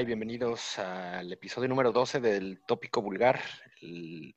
[0.00, 3.40] Y bienvenidos al episodio número 12 del Tópico Vulgar,
[3.80, 4.34] el,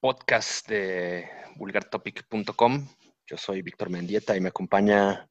[0.00, 2.88] podcast de vulgartopic.com.
[3.26, 5.28] Yo soy Víctor Mendieta y me acompaña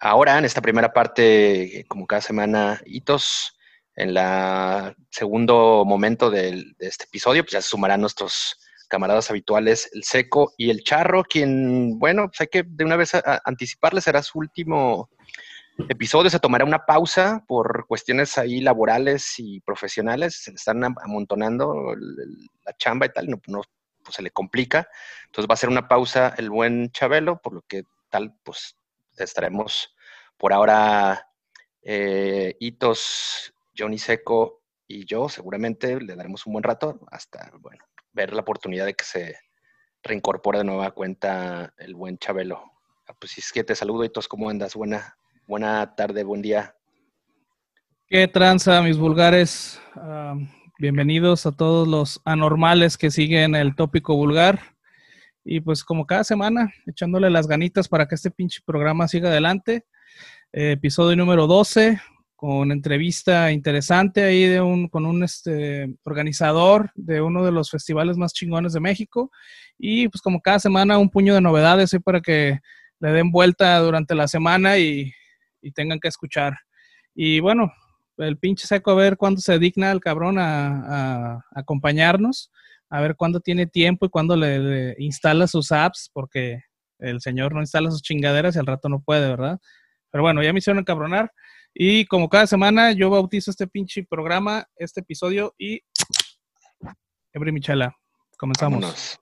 [0.00, 3.56] ahora en esta primera parte, como cada semana, Hitos.
[3.94, 8.56] En el segundo momento del- de este episodio, pues ya se sumarán nuestros
[8.88, 13.12] camaradas habituales, el Seco y el Charro, quien, bueno, pues hay que de una vez
[13.44, 15.10] anticiparle, será su último
[15.86, 20.96] episodio, se tomará una pausa por cuestiones ahí laborales y profesionales, se le están am-
[21.02, 21.94] amontonando
[22.64, 23.62] la chamba y tal, no, no,
[24.02, 24.88] pues se le complica,
[25.26, 28.76] entonces va a ser una pausa el buen Chabelo, por lo que tal, pues
[29.16, 29.94] estaremos
[30.36, 31.28] por ahora
[31.82, 38.32] eh, Hitos, Johnny Seco y yo, seguramente le daremos un buen rato hasta, bueno, ver
[38.32, 39.38] la oportunidad de que se
[40.02, 42.62] reincorpore de nueva cuenta el buen Chabelo.
[43.06, 44.74] Ah, Pues es que te saludo, Hitos, ¿cómo andas?
[44.74, 45.16] Buena,
[45.48, 46.74] buena tarde, buen día.
[48.06, 49.80] ¿Qué tranza, mis vulgares?
[49.96, 50.36] Ah,
[50.78, 54.60] bienvenidos a todos los anormales que siguen el tópico vulgar.
[55.44, 59.86] Y pues como cada semana, echándole las ganitas para que este pinche programa siga adelante.
[60.52, 61.98] Eh, episodio número 12,
[62.36, 68.18] con entrevista interesante ahí de un, con un este, organizador de uno de los festivales
[68.18, 69.30] más chingones de México.
[69.78, 72.60] Y pues como cada semana, un puño de novedades ahí para que
[73.00, 75.14] le den vuelta durante la semana y,
[75.60, 76.54] y tengan que escuchar.
[77.14, 77.72] Y bueno,
[78.18, 82.50] el pinche seco a ver cuándo se digna el cabrón a, acompañarnos,
[82.90, 86.62] a ver cuándo tiene tiempo y cuándo le, instala sus apps, porque
[86.98, 89.58] el señor no instala sus chingaderas y al rato no puede, ¿verdad?
[90.10, 91.32] Pero bueno, ya me hicieron encabronar.
[91.74, 95.80] Y como cada semana, yo bautizo este pinche programa, este episodio y.
[97.32, 97.94] Ebre Michela,
[98.36, 98.80] comenzamos.
[98.80, 99.20] Vámonos.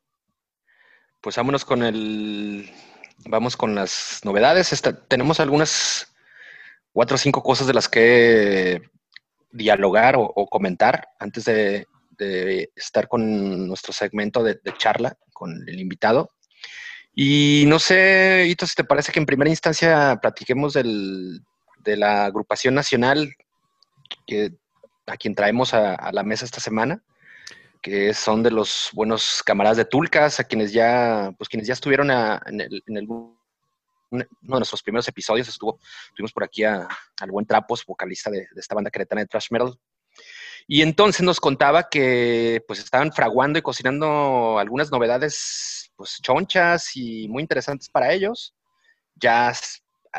[1.21, 2.71] Pues vámonos con el.
[3.27, 4.71] Vamos con las novedades.
[5.09, 6.15] Tenemos algunas
[6.97, 8.81] cuatro o cinco cosas de las que
[9.53, 11.87] dialogar o, comentar antes de,
[12.75, 16.31] estar con nuestro segmento de, charla con el invitado.
[17.15, 21.43] Y no sé, Hito, si te parece que en primera instancia platiquemos del-
[21.85, 23.31] de la agrupación nacional
[25.07, 27.03] a quien traemos a- la mesa esta semana
[27.83, 32.11] que son de los buenos camaradas de Tulcas, a quienes ya, pues quienes ya estuvieron
[32.11, 33.07] en, el, en el-
[34.17, 35.79] uno de nuestros primeros episodios, estuvo,
[36.15, 36.87] tuvimos por aquí al
[37.31, 39.79] buen Trapos, vocalista de, de esta banda queretana de thrash metal.
[40.69, 47.29] Y entonces nos contaba que pues estaban fraguando y cocinando algunas novedades pues chonchas y
[47.29, 48.55] muy interesantes para ellos.
[49.15, 49.53] Ya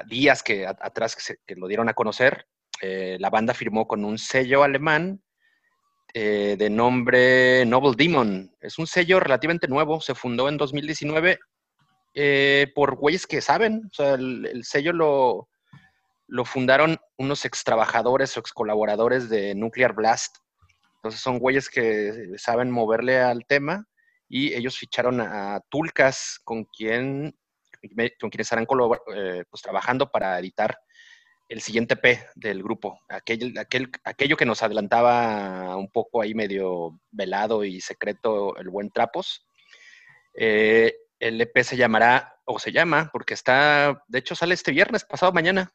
[0.08, 1.16] días que atrás
[1.46, 2.48] que lo dieron a conocer,
[2.82, 5.22] eh, la banda firmó con un sello alemán
[6.14, 8.56] eh, de nombre Noble Demon.
[8.62, 11.40] Es un sello relativamente nuevo, se fundó en 2019
[12.14, 13.84] eh, por güeyes que saben.
[13.86, 15.50] O sea, el, el sello lo,
[16.28, 20.38] lo fundaron unos ex trabajadores o ex colaboradores de Nuclear Blast.
[20.98, 23.86] Entonces son güeyes que saben moverle al tema
[24.28, 27.36] y ellos ficharon a Tulcas con quien
[28.20, 28.68] con quienes estarán
[29.14, 30.78] eh, pues, trabajando para editar
[31.48, 37.00] el siguiente P del grupo, aquel, aquel, aquello que nos adelantaba un poco ahí medio
[37.12, 39.48] velado y secreto el buen Trapos.
[40.34, 45.04] Eh, el EP se llamará, o se llama, porque está, de hecho sale este viernes,
[45.04, 45.72] pasado mañana,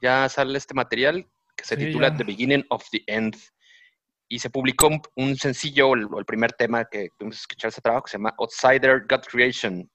[0.00, 1.26] ya sale este material
[1.56, 2.16] que se Sí, titula ya.
[2.16, 3.36] The Beginning of the End.
[4.28, 7.80] Y se publicó un, un sencillo, el, el primer tema que tuvimos que escuchar ese
[7.80, 9.90] trabajo, que se llama Outsider God Creation.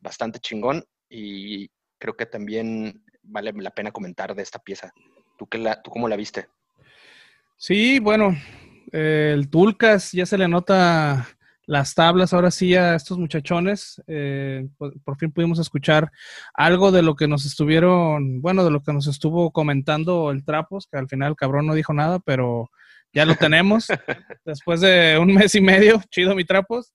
[0.00, 4.92] Bastante chingón y creo que también vale la pena comentar de esta pieza.
[5.36, 6.48] ¿Tú, qué la, tú cómo la viste?
[7.56, 8.36] Sí, bueno,
[8.92, 11.26] el Tulcas ya se le nota
[11.68, 14.02] las tablas ahora sí a estos muchachones.
[14.06, 16.10] eh, por, por fin pudimos escuchar
[16.54, 20.88] algo de lo que nos estuvieron, bueno, de lo que nos estuvo comentando el Trapos,
[20.90, 22.70] que al final el cabrón no dijo nada, pero
[23.12, 23.86] ya lo tenemos
[24.46, 26.00] después de un mes y medio.
[26.10, 26.94] Chido, mi Trapos.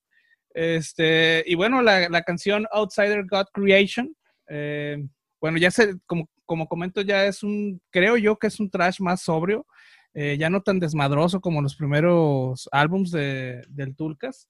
[0.55, 4.15] Este, y bueno, la, la canción Outsider God Creation,
[4.49, 4.97] eh,
[5.39, 8.99] bueno, ya se, como, como comento, ya es un, creo yo que es un trash
[9.01, 9.67] más sobrio
[10.15, 14.47] eh, ya no tan desmadroso como los primeros álbums de, del Tulcas.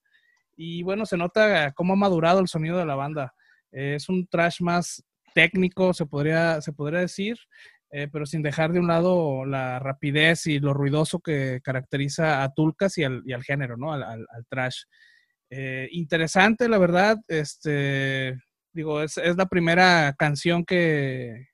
[0.55, 3.33] Y bueno, se nota cómo ha madurado el sonido de la banda.
[3.71, 5.03] Eh, es un trash más
[5.33, 7.38] técnico, se podría, se podría decir,
[7.91, 12.53] eh, pero sin dejar de un lado la rapidez y lo ruidoso que caracteriza a
[12.53, 13.94] Tulcas y al, género, ¿no?
[13.94, 14.83] Al trash.
[15.50, 17.17] Eh, interesante, la verdad.
[17.27, 18.38] Este,
[18.71, 21.47] digo, es, es la primera canción que,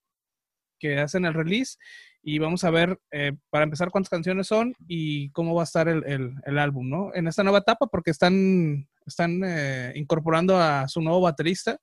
[0.80, 1.78] que hacen el release
[2.22, 5.88] y vamos a ver, eh, para empezar, cuántas canciones son y cómo va a estar
[5.88, 7.12] el, el, el álbum, ¿no?
[7.14, 11.80] En esta nueva etapa, porque están, están eh, incorporando a su nuevo baterista,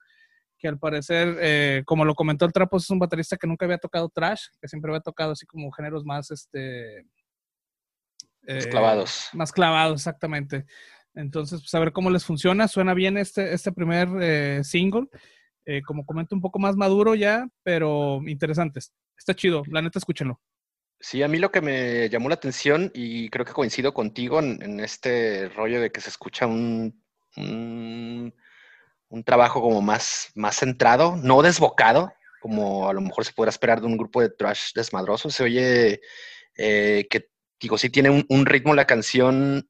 [0.59, 3.79] que al parecer, eh, como lo comentó el Trapos, es un baterista que nunca había
[3.79, 7.07] tocado trash, que siempre había tocado así como géneros más, este...
[8.47, 9.29] más clavados.
[9.33, 10.67] Más clavados, exactamente.
[11.15, 12.69] Entonces, pues a ver cómo les funciona.
[12.69, 14.09] Suena bien este, este primer
[15.67, 18.81] eh, como comento, un poco más maduro ya, pero interesante.
[19.19, 19.63] Está chido.
[19.69, 20.41] La neta, escúchenlo.
[20.99, 24.81] Sí, a mí lo que me llamó la atención, y creo que coincido contigo en,
[24.81, 27.03] este rollo de que se escucha un,
[27.37, 28.33] un,
[29.25, 33.87] trabajo como más, más centrado, no desbocado, como a lo mejor se podrá esperar de
[33.87, 35.31] un grupo de trash desmadroso.
[35.31, 36.01] Se oye
[36.57, 37.29] eh, que,
[37.61, 39.69] digo, sí tiene un, ritmo la canción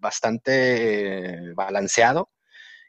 [0.00, 2.30] bastante balanceado,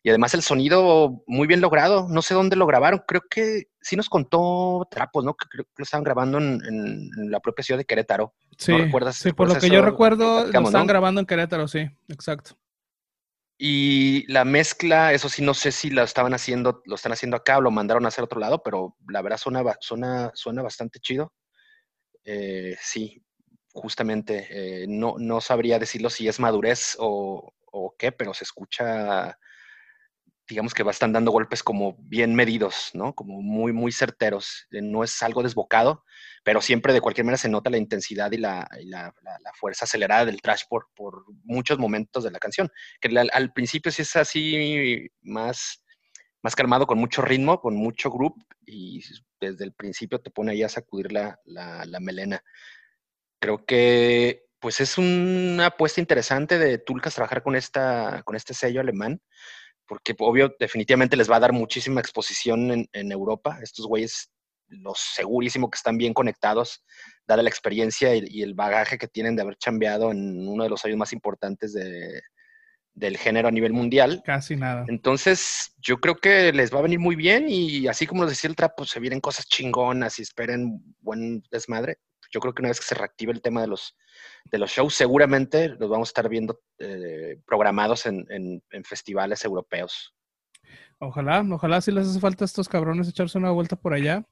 [0.03, 2.07] y además el sonido muy bien logrado.
[2.09, 3.03] No sé dónde lo grabaron.
[3.07, 5.33] Creo que sí nos contó Trapos, ¿no?
[5.33, 8.33] Que creo que lo estaban grabando en, la propia ciudad de Querétaro.
[8.57, 12.57] Sí, recuerdas, sí por lo que yo recuerdo, lo estaban grabando en Querétaro, sí, exacto.
[13.59, 17.57] Y la mezcla, eso sí, no sé si lo estaban haciendo, lo están haciendo acá
[17.57, 21.33] o lo mandaron a hacer otro lado, pero la verdad suena, suena, suena bastante chido.
[22.23, 23.23] Eh, sí,
[23.73, 29.37] justamente, eh, no, no sabría decirlo si es madurez o, o qué, pero se escucha
[30.47, 33.13] digamos que están dando golpes como bien medidos, ¿no?
[33.13, 34.67] Como muy, muy certeros.
[34.71, 36.05] Eh, no es algo desbocado,
[36.43, 38.67] pero siempre de cualquier manera se nota la intensidad y la,
[39.59, 42.69] fuerza acelerada del trash por, por, muchos momentos de la canción.
[43.01, 45.83] Que al, principio sí es así más,
[46.41, 48.35] más calmado, con mucho ritmo, con mucho group,
[48.65, 49.03] y
[49.39, 52.41] desde el principio te pone ahí a sacudir la, la melena.
[53.39, 58.81] Creo que pues es una apuesta interesante de Tulcas trabajar con, esta, con este sello
[58.81, 59.21] alemán
[59.87, 63.59] porque obvio, definitivamente les va a dar muchísima exposición en, Europa.
[63.61, 64.29] Estos güeyes,
[64.67, 66.83] los segurísimo que están bien conectados,
[67.25, 70.83] dada la experiencia y, el bagaje que tienen de haber chambeado en uno de los
[70.85, 71.73] años más importantes
[72.93, 74.21] del género a nivel mundial.
[74.25, 74.85] Casi nada.
[74.87, 78.49] Entonces, yo creo que les va a venir muy bien y así como les decía
[78.49, 81.99] el trapo, se vienen cosas chingonas y esperen buen desmadre.
[82.31, 83.95] Yo creo que una vez que se reactive el tema de los
[84.51, 90.13] de los shows, seguramente los vamos a estar viendo eh, programados en, festivales europeos.
[90.99, 94.25] Ojalá, ojalá si les hace falta a estos cabrones echarse una vuelta por allá.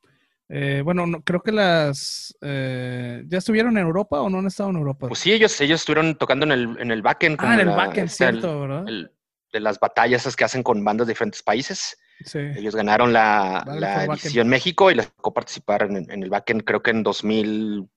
[0.48, 2.36] Eh, bueno, no, creo que las...
[2.42, 5.08] Eh, ¿Ya estuvieron en Europa o no han estado en Europa?
[5.08, 7.38] Pues sí, ellos, ellos estuvieron tocando en el, en el backend.
[7.40, 8.86] Ah, en el backend, cierto, ¿verdad?
[8.86, 11.98] de las batallas esas que hacen con bandas de diferentes países.
[12.24, 12.40] Sí.
[12.40, 16.82] Ellos ganaron la, la edición México y les tocó participar en, en, el backend creo
[16.82, 17.90] que en 2000,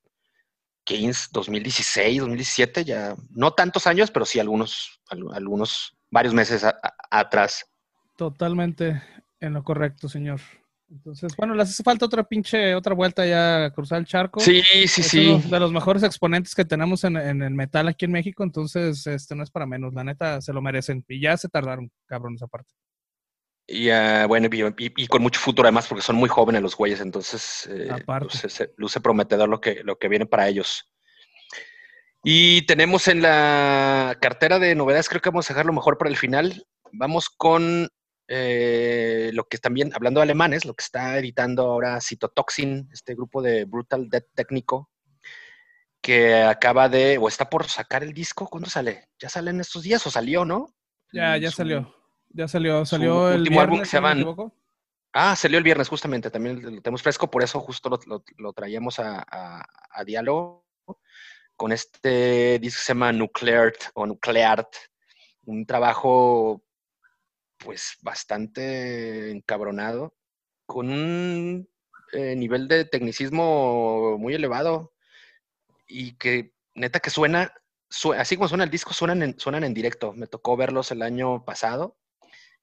[1.30, 6.64] 2016, 2017, ya no tantos años, pero sí algunos, algunos varios meses
[7.10, 7.66] atrás.
[8.16, 9.02] Totalmente
[9.40, 10.40] en lo correcto, señor.
[10.90, 14.40] Entonces, bueno, les hace falta otra pinche, otra vuelta ya a cruzar el charco.
[14.40, 15.38] Sí, sí, sí.
[15.50, 19.42] de los mejores exponentes que tenemos en, el metal aquí en México, entonces, este no
[19.42, 21.04] es para menos, la neta, se lo merecen.
[21.06, 22.72] Y ya se tardaron, cabrones, aparte.
[23.70, 24.48] Y uh, bueno,
[24.78, 27.90] y, con mucho futuro además, porque son muy jóvenes los güeyes, entonces eh,
[28.78, 30.90] luce, prometedor lo que, lo que viene para ellos.
[32.24, 36.16] Y tenemos en la cartera de novedades, creo que vamos a dejarlo mejor para el
[36.16, 36.66] final.
[36.92, 37.90] Vamos con
[38.26, 43.42] eh, lo que también, hablando de alemanes, lo que está editando ahora Citotoxin, este grupo
[43.42, 44.90] de Brutal Death técnico,
[46.00, 48.48] que acaba de, o está por sacar el disco.
[48.48, 49.10] ¿Cuándo sale?
[49.18, 50.74] ¿Ya sale en estos días o salió, no?
[51.12, 51.97] Ya, ya salió.
[52.38, 54.14] Ya salió, salió el último álbum que se llama.
[55.12, 57.90] ah, salió el viernes, justamente, también lo tenemos fresco, por eso justo
[58.36, 60.64] lo, traíamos a, a, diálogo
[61.56, 64.68] con este disco que se llama Nuclear o Nucleart,
[65.46, 66.62] un trabajo
[67.56, 70.14] pues bastante encabronado,
[70.64, 71.68] con un
[72.12, 74.94] eh, nivel de tecnicismo muy elevado
[75.88, 77.52] y que neta que suena,
[78.16, 80.12] así como suena el disco, suenan en, suenan en directo.
[80.12, 81.96] Me tocó verlos el año pasado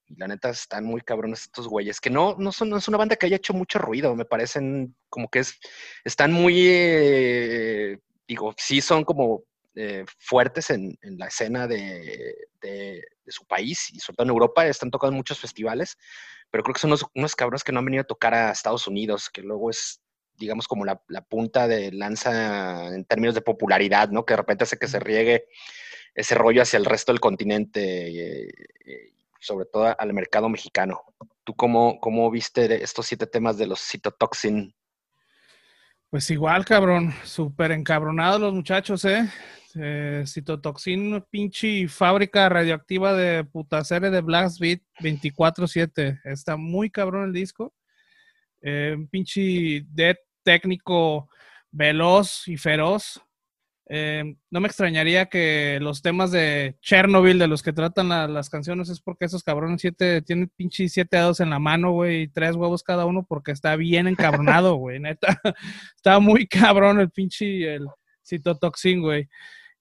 [0.07, 2.97] y la neta están muy cabrones estos güeyes, que no, no, son, no es una
[2.97, 5.59] banda que haya hecho mucho ruido, me parecen como que es,
[6.03, 9.43] están muy, eh, digo, sí son como
[9.75, 12.35] eh, fuertes en, la escena de,
[13.27, 15.97] su país y sobre todo en Europa, están tocando muchos festivales,
[16.51, 18.87] pero creo que son unos, unos cabrones que no han venido a tocar a Estados
[18.87, 19.99] Unidos, que luego es,
[20.37, 24.25] digamos, como la, punta de lanza en términos de popularidad, ¿no?
[24.25, 25.47] Que de repente hace que se riegue
[26.13, 28.45] ese rollo hacia el resto del continente.
[28.45, 29.14] Eh,
[29.45, 31.01] sobre todo al mercado mexicano.
[31.43, 34.73] ¿Tú cómo, cómo viste estos siete temas de los citotoxin?
[36.09, 39.29] Pues igual, cabrón, súper encabronados los muchachos, ¿eh?
[39.75, 46.21] eh citotoxin, pinche fábrica radioactiva de puta serie de Blast Beat 24-7.
[46.23, 47.73] Está muy cabrón el disco.
[48.61, 51.29] Eh, pinche dead técnico
[51.71, 53.21] veloz y feroz.
[53.87, 58.89] Eh, no me extrañaría que los temas de Chernobyl, de los que tratan las canciones,
[58.89, 62.55] es porque esos cabrones siete, tienen pinche siete dedos en la mano, güey, y tres
[62.55, 65.39] huevos cada uno porque está bien encabronado, güey, neta.
[65.95, 67.87] está muy cabrón el pinche, el
[68.23, 69.29] citotoxin, güey.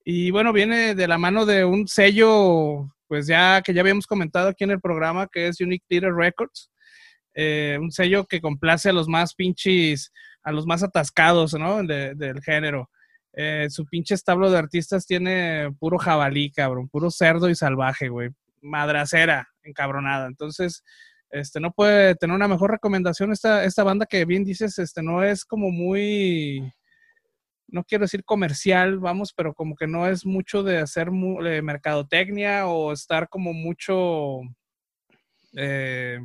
[0.05, 4.49] Y bueno, viene de la mano de un sello, pues ya que ya habíamos comentado
[4.49, 6.71] aquí en el programa, que es Unique Theater Records.
[7.35, 11.83] Eh, un sello que complace a los más pinches, a los más atascados, ¿no?
[11.83, 12.91] del género.
[13.37, 18.31] Eh, su pinche establo de artistas tiene puro jabalí, cabrón, puro cerdo y salvaje, güey.
[18.61, 20.27] Madracera, encabronada.
[20.27, 20.85] Entonces,
[21.31, 25.25] este, no puede tener una mejor recomendación esta, esta banda que bien dices, este, no
[25.25, 26.73] es como muy,
[27.67, 32.93] no quiero decir comercial, vamos, pero como que no es mucho de hacer mercadotecnia o
[32.93, 34.43] estar como mucho
[35.57, 36.21] eh,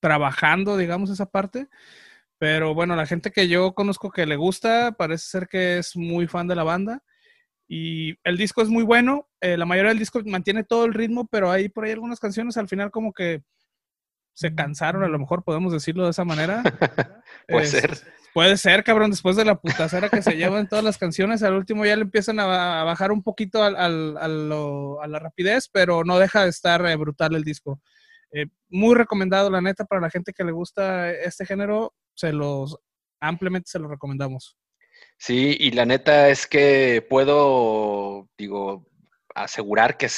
[0.00, 1.66] trabajando, digamos, esa parte.
[2.38, 6.26] Pero bueno, la gente que yo conozco que le gusta, parece ser que es muy
[6.26, 7.02] fan de la banda.
[7.66, 9.28] Y el disco es muy bueno.
[9.40, 12.56] Eh, la mayoría del disco mantiene todo el ritmo, pero hay por ahí algunas canciones
[12.56, 13.42] al final como que
[14.32, 16.62] se cansaron, a lo mejor podemos decirlo de esa manera.
[17.48, 17.98] puede ser.
[18.32, 21.84] Puede ser, cabrón, después de la putacera que se llevan todas las canciones, al último
[21.84, 26.86] ya le empiezan a, bajar un poquito a la rapidez, pero no deja de estar
[26.86, 27.80] eh, brutal el disco.
[28.30, 32.76] Eh, muy recomendado, la neta, para la gente que le gusta este género se los
[33.20, 34.56] ampliamente se los recomendamos.
[35.16, 38.88] Sí, y la neta es que puedo, digo,
[39.34, 40.08] asegurar que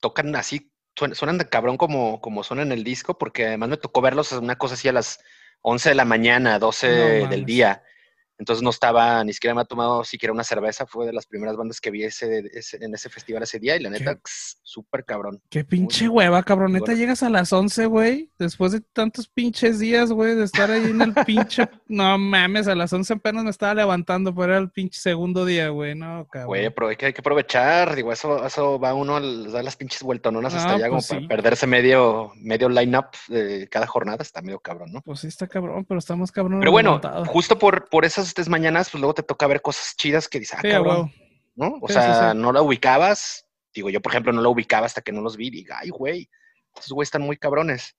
[0.00, 4.02] tocan así, suenan de cabrón como, como suenan en el disco, porque además me tocó
[4.02, 5.20] verlos una cosa así a las
[5.62, 6.88] 11 de la mañana, 12
[7.28, 7.82] del día.
[8.38, 10.86] Entonces no estaba, ni siquiera me ha tomado siquiera una cerveza.
[10.86, 12.44] Fue de las primeras bandas que vi ese,
[12.80, 15.42] en ese festival ese día y la neta, súper cabrón.
[15.50, 16.72] Qué pinche hueva, cabrón.
[16.72, 20.84] Neta, llegas a las 11, güey, después de tantos pinches días, güey, de estar ahí
[20.84, 21.68] en el pinche...
[21.88, 25.70] no mames, a las 11 apenas me estaba levantando, pero era el pinche segundo día,
[25.70, 26.48] güey, no, cabrón.
[26.48, 29.76] Güey, pero hay que, hay que aprovechar, digo, eso, eso va uno a dar las
[29.76, 34.22] pinches vueltononas hasta allá pues como para perderse medio, medio line-up de cada jornada.
[34.22, 35.00] Está medio cabrón, ¿no?
[35.02, 36.60] Pues sí está cabrón, pero estamos cabrón.
[36.60, 40.28] Pero bueno, justo por, por esas estas mañanas, pues luego te toca ver cosas chidas
[40.28, 41.12] que dices, ah, cabrón,
[41.54, 41.78] ¿no?
[41.80, 43.46] O sea, no la ubicabas.
[43.74, 45.50] Digo, yo, por ejemplo, no la ubicaba hasta que no los vi.
[45.50, 46.28] Diga, ay, güey,
[46.74, 47.96] estos güeyes están muy cabrones.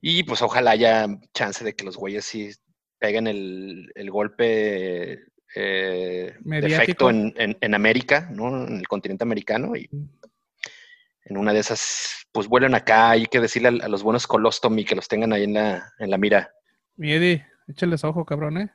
[0.00, 2.50] Y pues ojalá haya chance de que los güeyes sí
[2.98, 8.66] peguen el, golpe eh, de efecto en, América, ¿no?
[8.66, 9.74] En el continente americano.
[9.76, 9.88] Y
[11.24, 13.10] en una de esas, pues vuelven acá.
[13.10, 16.18] Hay que decirle a, los buenos Colostomy que los tengan ahí en la, en la
[16.18, 16.52] mira.
[16.96, 18.70] Mi Eddie, échales ojo, cabrón, ¿eh?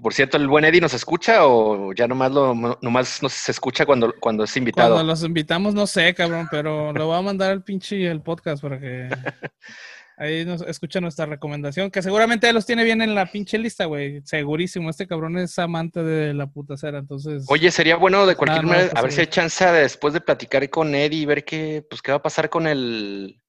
[0.00, 4.14] Por cierto, ¿el buen Eddie nos escucha o ya nomás, lo, nomás nos escucha cuando,
[4.20, 4.94] cuando es invitado?
[4.94, 8.62] Cuando los invitamos, no sé, cabrón, pero lo voy a mandar al pinche el podcast
[8.62, 9.08] para que
[10.18, 14.20] ahí nos escucha nuestra recomendación, que seguramente los tiene bien en la pinche lista, güey.
[14.24, 17.46] Segurísimo, este cabrón es amante de la puta cera, entonces...
[17.48, 20.94] Oye, sería bueno de cualquier manera, a ver si hay chance después de platicar con
[20.94, 23.42] Eddie y ver qué, pues, qué va a pasar con el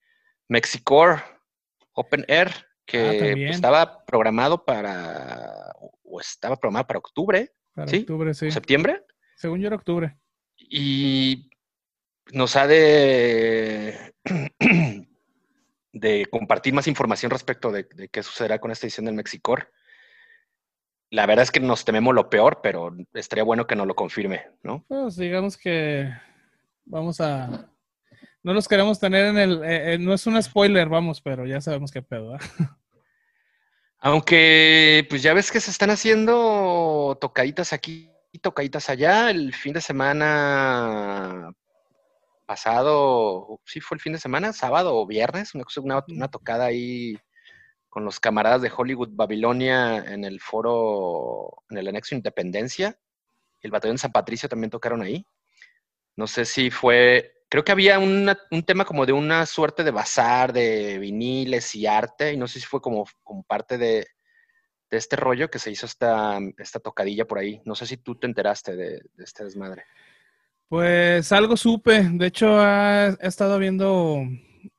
[0.48, 1.22] Mexicor
[1.94, 7.54] Open Air, que ah, pues, estaba programado para o estaba programada para octubre.
[7.74, 8.50] Para octubre, sí.
[8.50, 9.04] ¿Septiembre?
[9.36, 10.18] Según yo era octubre.
[10.58, 11.52] Y
[12.32, 14.14] nos ha de,
[15.92, 19.72] de compartir más información respecto de, qué sucederá con esta edición del Mexicor.
[21.10, 24.48] La verdad es que nos tememos lo peor, pero estaría bueno que nos lo confirme,
[24.64, 24.86] ¿no?
[24.88, 26.10] Pues digamos que
[26.86, 27.70] vamos a...
[28.48, 29.62] No los queremos tener en el...
[29.62, 32.34] Eh, eh, no es un spoiler, vamos, pero ya sabemos qué pedo.
[32.34, 32.40] ¿eh?
[34.00, 39.32] Aunque, pues ya ves que se están haciendo tocaditas aquí y tocaditas allá.
[39.32, 41.52] El fin de semana
[42.46, 47.20] pasado, sí fue el fin de semana, sábado o viernes, una, una tocada ahí
[47.90, 52.98] con los camaradas de Hollywood Babilonia en el foro, en el anexo Independencia.
[53.60, 55.26] El batallón San Patricio también tocaron ahí.
[56.16, 58.36] No sé si fue creo que había un
[58.66, 62.66] tema como de una suerte de bazar de viniles y arte, y no sé si
[62.66, 64.08] fue como, como parte de,
[64.90, 67.62] este rollo que se hizo esta, esta tocadilla por ahí.
[67.66, 69.84] No sé si tú te enteraste de, este desmadre.
[70.70, 72.04] Pues algo supe.
[72.04, 74.22] De hecho, he, estado viendo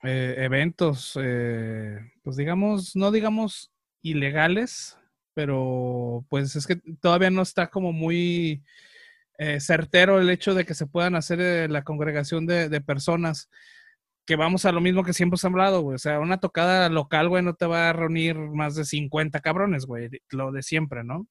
[0.03, 3.71] eh, eventos, eh, pues digamos, no digamos
[4.03, 4.97] ilegales,
[5.35, 8.63] pero pues es que todavía no está como muy
[9.38, 13.49] eh, certero el hecho de que se puedan hacer eh, la congregación de, personas
[14.26, 15.95] que vamos a lo mismo que siempre hemos hablado, güey.
[15.95, 19.87] O sea, una tocada local, güey, no te va a reunir más de 50 cabrones,
[19.87, 20.11] güey.
[20.30, 21.28] Lo de siempre, ¿no?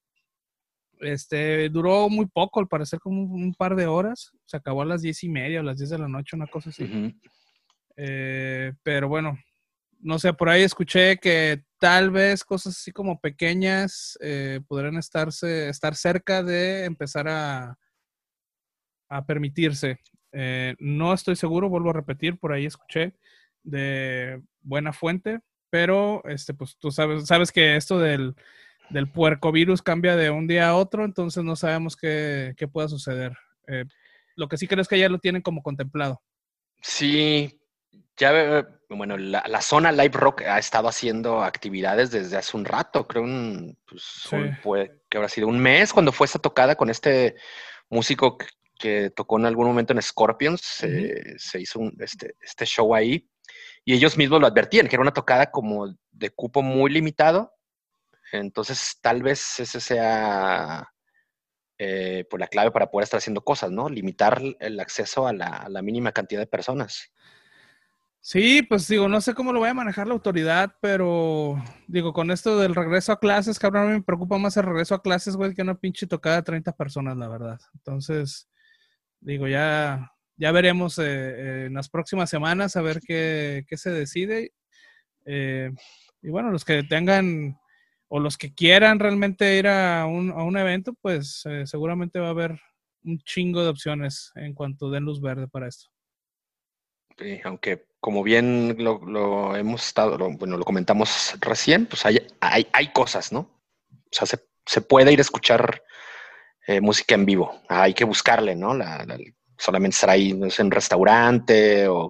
[1.01, 4.31] Este, duró muy poco, al parecer como un, par de horas.
[4.45, 6.69] Se acabó a las diez y media, a las 10 de la noche, una cosa
[6.69, 7.13] así.
[7.97, 9.37] Eh, pero bueno,
[9.99, 15.67] no sé, por ahí escuché que tal vez cosas así como pequeñas eh, podrían estarse,
[15.67, 17.77] estar cerca de empezar a,
[19.09, 19.99] a permitirse.
[20.31, 23.13] Eh, no estoy seguro, vuelvo a repetir, por ahí escuché
[23.63, 28.35] de buena fuente, pero este, pues tú sabes, sabes que esto del,
[28.89, 33.37] del puercovirus cambia de un día a otro, entonces no sabemos qué, qué pueda suceder.
[33.67, 33.85] Eh,
[34.35, 36.21] lo que sí creo es que ya lo tienen como contemplado.
[36.81, 37.59] Sí,
[38.17, 43.07] ya, bueno, la, la, zona Live Rock ha estado haciendo actividades desde hace un rato,
[43.07, 44.27] creo un, pues,
[44.61, 47.35] fue, que habrá sido un mes cuando fue esa tocada con este
[47.89, 48.37] músico
[48.77, 53.29] que, tocó en algún momento en Scorpions, se hizo un, este, este show ahí
[53.85, 57.53] y ellos mismos lo advertían, que era una tocada como de cupo muy limitado,
[58.31, 60.91] entonces tal vez ese sea
[61.77, 63.87] eh, pues la clave para poder estar haciendo cosas, ¿no?
[63.87, 67.11] Limitar el acceso a la, a la mínima cantidad de personas.
[68.19, 72.29] Sí, pues digo, no sé cómo lo voy a manejar la autoridad, pero digo, con
[72.29, 75.61] esto del regreso a clases, cabrón, me preocupa más el regreso a clases, güey, que
[75.61, 77.59] una pinche tocada de 30 personas, la verdad.
[77.75, 78.49] Entonces,
[79.27, 84.53] digo, ya, ya veremos eh, en las próximas semanas a ver qué, qué se decide.
[85.25, 85.71] Eh,
[86.21, 87.59] y bueno, los que tengan
[88.07, 92.27] o los que quieran realmente ir a un, a un evento, pues eh, seguramente va
[92.27, 92.59] a haber
[93.03, 95.89] un chingo de opciones en cuanto den luz verde para esto.
[97.17, 102.93] Sí, aunque como bien lo, hemos estado, bueno, lo comentamos recién, pues hay, hay, hay
[102.93, 103.39] cosas, ¿no?
[103.91, 105.83] O sea, se, se puede ir a escuchar
[106.67, 107.61] eh, música en vivo.
[107.69, 108.73] Hay que buscarle, ¿no?
[108.73, 109.05] La,
[109.57, 112.09] solamente estar ahí no sé, en un restaurante o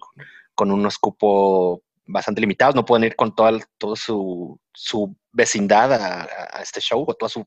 [0.56, 2.74] con unos cupos bastante limitados.
[2.74, 7.46] No pueden ir con toda, toda su, su vecindad a, este show o toda su,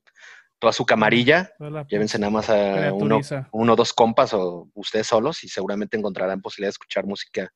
[0.57, 1.51] toda su camarilla.
[1.89, 3.19] Llévense nada más a uno,
[3.51, 7.51] uno o dos compas o ustedes solos y seguramente encontrarán posibilidad de escuchar música,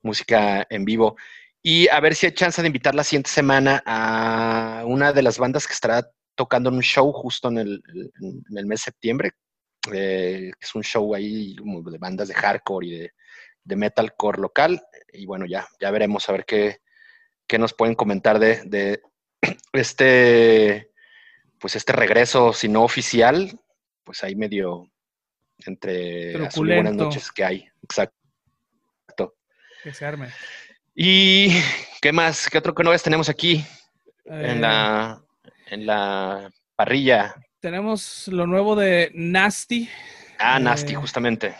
[0.00, 1.16] música en vivo.
[1.60, 5.38] Y a ver si hay chance de invitar la siguiente semana a una de las
[5.38, 7.82] bandas que estará tocando en un show justo en el,
[8.20, 9.32] en el mes de septiembre.
[9.92, 13.12] Eh, es un show ahí de bandas de hardcore y de,
[13.64, 14.80] de, metalcore local.
[15.12, 16.80] Y bueno, ya, ya veremos a ver qué,
[17.46, 19.02] qué nos pueden comentar de, de
[19.72, 20.92] este,
[21.58, 23.58] pues este regreso, si no oficial,
[24.04, 24.90] pues ahí medio
[25.64, 27.68] entre las buenas noches que hay.
[27.82, 29.36] Exacto.
[29.82, 30.28] Que se arme.
[30.94, 31.50] ¿Y
[32.00, 32.48] qué más?
[32.50, 33.64] ¿Qué otro que no tenemos aquí?
[34.24, 35.25] En la eh,
[35.66, 37.34] en la parrilla.
[37.60, 39.88] Tenemos lo nuevo de Nasty.
[40.38, 41.54] Ah, Nasty, eh, justamente.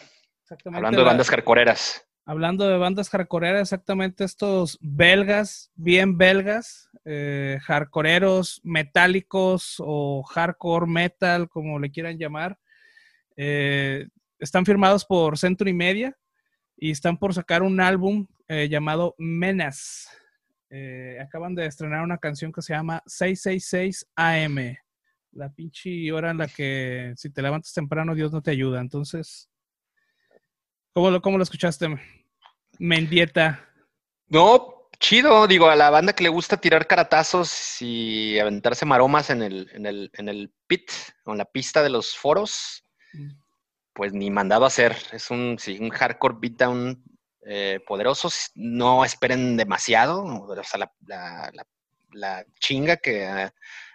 [0.72, 2.06] Hablando de bandas carcoreras.
[2.28, 11.48] Hablando de bandas hardcoreeras, exactamente estos belgas, bien belgas, eh, hardcoreeros, metálicos o hardcore metal,
[11.48, 12.58] como le quieran llamar.
[13.36, 14.08] Eh,
[14.40, 16.16] están firmados por Century Media
[16.76, 20.08] y están por sacar un álbum eh, llamado Menas.
[20.70, 24.76] Eh, acaban de estrenar una canción que se llama 666 AM.
[25.32, 28.80] La pinche hora en la que si te levantas temprano Dios no te ayuda.
[28.80, 29.48] Entonces,
[30.92, 31.88] ¿cómo lo, cómo lo escuchaste,
[32.78, 33.64] Mendieta?
[34.28, 35.46] No, chido.
[35.46, 39.86] Digo, a la banda que le gusta tirar caratazos y aventarse maromas en el, en
[39.86, 40.90] el, en el pit,
[41.24, 43.30] o en la pista de los foros, mm.
[43.92, 44.96] pues ni mandado a hacer.
[45.12, 47.02] Es un, sí, un hardcore beatdown
[47.48, 50.90] eh, poderosos, no esperen demasiado, o sea,
[52.12, 53.52] la, chinga que ah,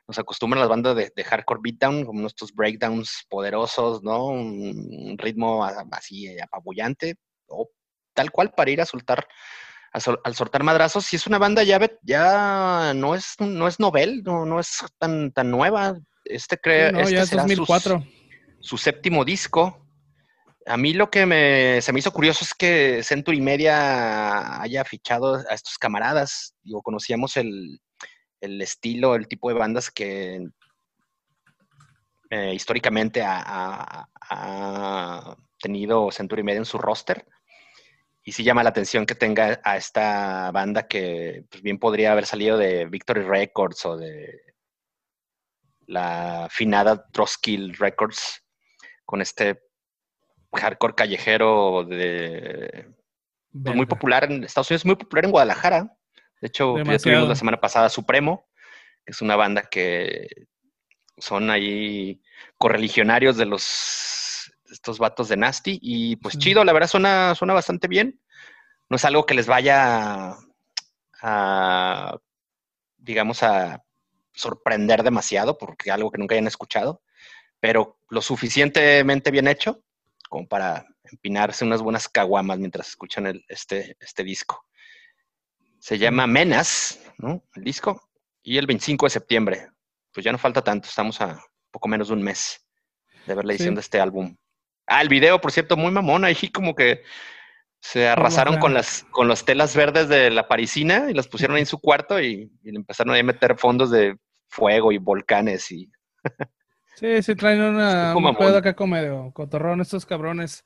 [0.07, 4.27] nos acostumbran las bandas de, hardcore beatdown, como nuestros breakdowns poderosos, ¿no?
[4.27, 7.15] Un, ritmo así apabullante,
[7.47, 7.69] o
[8.13, 9.27] tal cual para ir a soltar,
[9.91, 11.05] al soltar madrazos.
[11.05, 15.33] Si es una banda ya, ya no es, no es novel, no, no es tan,
[15.33, 15.99] tan nueva.
[16.23, 18.01] Este creo, este ya es 2004.
[18.61, 19.80] su séptimo disco.
[20.65, 25.35] A mí lo que me, se me hizo curioso es que Century Media haya fichado
[25.35, 26.55] a estos camaradas.
[26.61, 27.79] Digo, conocíamos el,
[28.39, 30.47] estilo, el tipo de bandas que
[32.29, 34.07] eh, históricamente ha,
[35.59, 37.25] tenido Century Media en su roster.
[38.23, 42.27] Y sí llama la atención que tenga a esta banda que pues, bien podría haber
[42.27, 44.41] salido de Victory Records o de
[45.87, 48.43] la finada Troskill Records
[49.05, 49.70] con este
[50.53, 52.87] hardcore callejero de
[53.51, 55.97] pues, muy popular en Estados Unidos, muy popular en Guadalajara.
[56.41, 58.47] De hecho, ya tuvimos la semana pasada Supremo,
[59.05, 60.27] que es una banda que
[61.17, 62.21] son ahí
[62.57, 65.79] correligionarios de los estos vatos de Nasty.
[65.81, 68.19] Y pues chido, la verdad suena, suena bastante bien.
[68.89, 70.35] No es algo que les vaya
[71.21, 72.17] a,
[72.97, 73.83] digamos, a
[74.33, 77.01] sorprender demasiado, porque algo que nunca hayan escuchado,
[77.59, 79.83] pero lo suficientemente bien hecho
[80.31, 84.65] como para empinarse unas buenas caguamas mientras escuchan este, este disco.
[85.77, 87.43] Se llama Menas, ¿no?
[87.53, 88.01] El disco.
[88.41, 89.67] Y el 25 de septiembre,
[90.13, 91.37] pues ya no falta tanto, estamos a
[91.69, 92.65] poco menos de un mes
[93.27, 94.37] de ver la edición de este álbum.
[94.87, 97.03] Ah, el video, por cierto, muy mamón, ahí como que
[97.81, 101.63] se arrasaron con las, con las telas verdes de la parisina y las pusieron ahí
[101.63, 104.15] en su cuarto y, y empezaron a meter fondos de
[104.47, 105.91] fuego y volcanes y...
[106.95, 110.63] sí, sí, traen una, un pedo acá como cotorrón estos cabrones.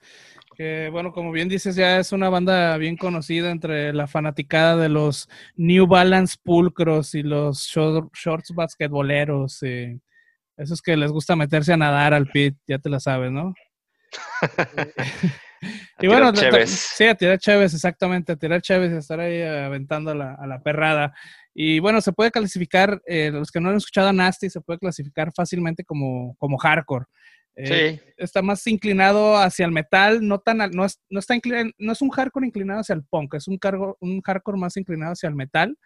[0.56, 4.88] Que bueno, como bien dices, ya es una banda bien conocida entre la fanaticada de
[4.88, 9.62] los New Balance pulcros y los shorts basquetboleros.
[9.64, 10.00] Y
[10.56, 13.54] esos que les gusta meterse a nadar al pit, ya te la sabes, ¿no?
[16.00, 16.32] y bueno,
[16.66, 20.48] sí, a tirar Chévez, exactamente, a tirar Chévez y estar ahí aventando a la, a
[20.48, 21.14] la perrada.
[21.54, 24.78] Y bueno, se puede clasificar, eh, los que no han escuchado a Nasty, se puede
[24.78, 27.06] clasificar fácilmente como, como hardcore.
[27.56, 28.12] Eh, sí.
[28.18, 31.36] Está más inclinado hacia el metal, no tan, no es, no está
[31.78, 35.14] no es un hardcore inclinado hacia el punk, es un, cargo, un hardcore más inclinado
[35.14, 35.78] hacia el metal.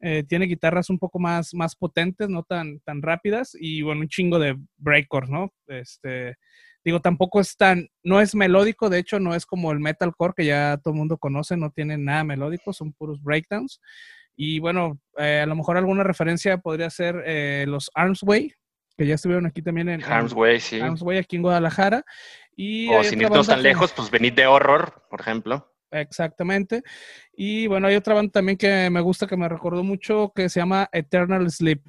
[0.00, 4.08] Eh, tiene guitarras un poco más, más potentes, no tan, tan rápidas, y bueno, un
[4.08, 5.52] chingo de breakers, ¿no?
[5.66, 6.36] Este,
[6.84, 10.46] digo, tampoco es tan, no es melódico, de hecho, no es como el metalcore que
[10.46, 13.80] ya todo el mundo conoce, no tiene nada melódico, son puros breakdowns.
[14.36, 18.52] Y bueno, eh, a lo mejor alguna referencia podría ser eh, los Armsway,
[18.96, 20.80] que ya estuvieron aquí también en Armsway, sí.
[20.80, 22.04] Armsway aquí en Guadalajara.
[22.54, 25.72] Y o sin irnos tan lejos, pues venid de Horror, por ejemplo.
[25.90, 26.82] Exactamente.
[27.32, 30.60] Y bueno, hay otra banda también que me gusta, que me recordó mucho, que se
[30.60, 31.82] llama Eternal Sleep.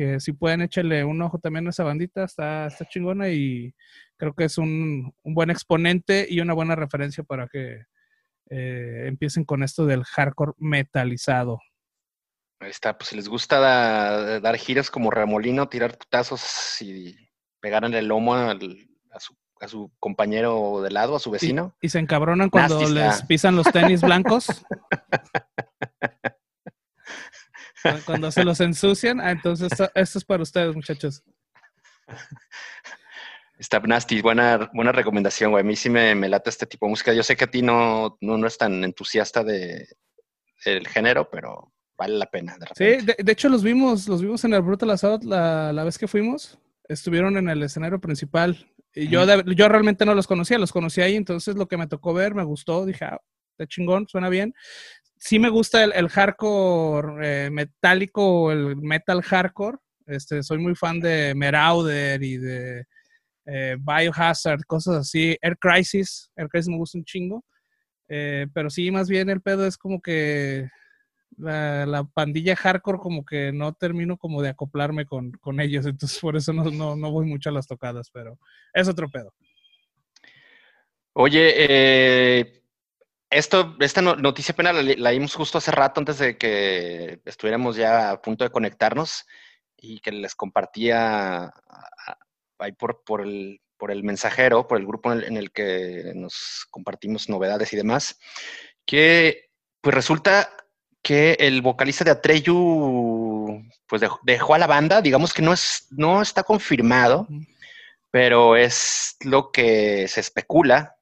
[0.00, 3.74] Que si pueden echarle un ojo también a esa bandita, está, está chingona y
[4.16, 7.84] creo que es un, buen exponente y una buena referencia para que
[8.48, 11.60] eh, empiecen con esto del hardcore metalizado.
[12.60, 17.14] Ahí está, pues si les gusta dar giros como remolino, tirar putazos y
[17.60, 18.56] pegar en el lomo a
[19.18, 21.76] su a su compañero de lado, a su vecino.
[21.82, 24.46] ¿Y, se encabronan cuando les pisan los tenis blancos?
[28.06, 29.20] cuando se los ensucian.
[29.20, 31.22] Ah, entonces, esto es para ustedes, muchachos.
[33.58, 35.62] Está nasty, buena, buena recomendación, güey.
[35.62, 37.12] A mí sí me, me lata este tipo de música.
[37.12, 39.86] Yo sé que a ti no, no, no es tan entusiasta de,
[40.64, 42.56] del género, pero vale la pena.
[42.74, 46.08] sí, de, hecho los vimos, los vimos en el Brutal Assault la, la vez que
[46.08, 46.58] fuimos.
[46.88, 51.14] Estuvieron en el escenario principal y yo, yo realmente no los conocía, los conocí ahí,
[51.14, 53.20] entonces lo que me tocó ver me gustó, dije, ah,
[53.52, 54.54] está chingón, suena bien.
[55.22, 59.76] Sí me gusta el, hardcore eh, metálico, el metal hardcore.
[60.06, 62.86] Este, soy muy fan de Merauder y de
[63.44, 65.36] eh, Biohazard, cosas así.
[65.42, 67.44] Air Crisis, Air Crisis me gusta un chingo.
[68.08, 70.66] Eh, pero sí, más bien el pedo es como que
[71.36, 76.52] la, pandilla hardcore como que no termino como de acoplarme con, ellos, entonces por eso
[76.54, 78.38] no, no, voy mucho a las tocadas, pero
[78.72, 79.34] es otro pedo.
[81.12, 82.59] Oye, eh,
[83.30, 88.20] esto, esta noticia pena la, vimos justo hace rato antes de que estuviéramos ya a
[88.20, 89.24] punto de conectarnos
[89.76, 91.52] y que les compartía
[92.58, 97.28] ahí por, por, el, por el mensajero, por el grupo en el que nos compartimos
[97.28, 98.18] novedades y demás,
[98.84, 100.50] que pues resulta
[101.02, 106.20] que el vocalista de Atreyu pues dejó, a la banda, digamos que no, es, no
[106.20, 107.26] está confirmado,
[108.10, 110.96] pero es lo que se especula,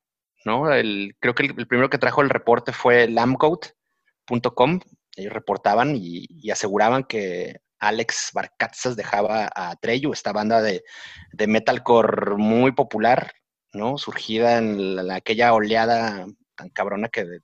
[1.20, 4.80] creo que el, primero que trajo el reporte fue lambcoat.com,
[5.16, 10.82] ellos reportaban y, aseguraban que Alex Barcatzas dejaba a Atreyu, esta banda de,
[11.46, 13.32] metalcore muy popular,
[13.72, 13.98] ¿no?
[13.98, 17.40] Surgida en aquella oleada tan cabrona que,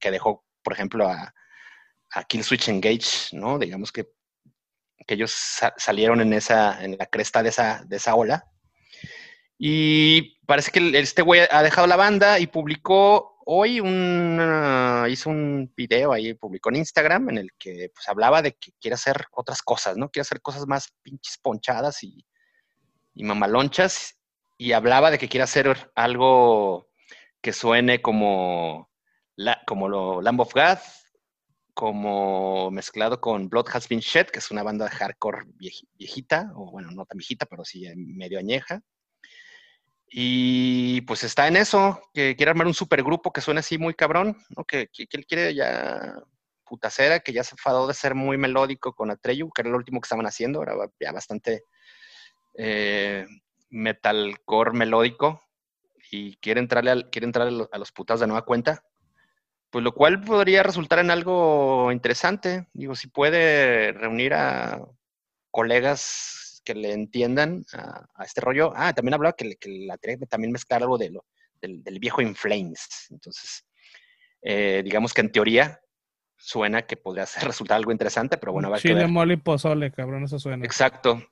[0.00, 1.34] que dejó, por ejemplo, a,
[2.12, 3.58] a Kill Switch Engage, ¿no?
[3.58, 4.08] Digamos que,
[5.08, 5.34] ellos
[5.76, 8.48] salieron en esa, en la cresta de esa, de esa ola.
[9.58, 14.40] Y parece que este güey ha dejado la banda y publicó hoy un,
[15.08, 18.94] hizo un video ahí, publicó en Instagram en el que pues hablaba de que quiere
[18.94, 20.10] hacer otras cosas, ¿no?
[20.10, 22.24] Quiere hacer cosas más pinches ponchadas y,
[23.14, 24.18] y mamalonchas.
[24.58, 26.88] Y hablaba de que quiere hacer algo
[27.40, 28.90] que suene como,
[29.34, 30.78] la, como lo Lamb of God,
[31.74, 35.46] como mezclado con Blood Has Been Shed, que es una banda de hardcore
[35.98, 38.82] viejita, o bueno, no tan viejita, pero sí medio añeja.
[40.14, 44.36] Y pues está en eso, que quiere armar un supergrupo que suene así muy cabrón,
[44.54, 44.64] ¿no?
[44.64, 46.14] Que, él quiere ya
[46.66, 50.00] putacera, que ya se enfadó de ser muy melódico con Atreyu, que era lo último
[50.00, 51.64] que estaban haciendo, era ya bastante
[52.58, 53.26] eh,
[53.70, 55.40] metalcore melódico,
[56.10, 58.84] y quiere entrarle, quiere entrarle a los putados de nueva cuenta
[59.72, 62.68] pues lo cual podría resultar en algo interesante.
[62.74, 64.86] Digo, si puede reunir a
[65.50, 68.72] colegas que le entiendan a, este rollo.
[68.74, 69.98] Ah, también hablaba que, que la
[70.28, 71.24] también mezclar algo de lo,
[71.60, 73.06] del, viejo In Flames.
[73.10, 73.64] Entonces,
[74.42, 75.80] eh, digamos que en teoría
[76.36, 79.90] suena que podría ser, resultar algo interesante, pero bueno, va a Chile, mole y pozole,
[79.92, 80.64] cabrón, eso suena.
[80.64, 81.22] Exacto.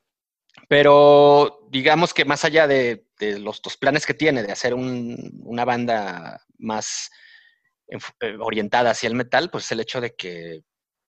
[0.68, 3.06] Pero digamos que más allá de,
[3.38, 7.10] los dos planes que tiene de hacer una banda más
[7.86, 10.62] eh, orientada hacia el metal, pues el hecho de que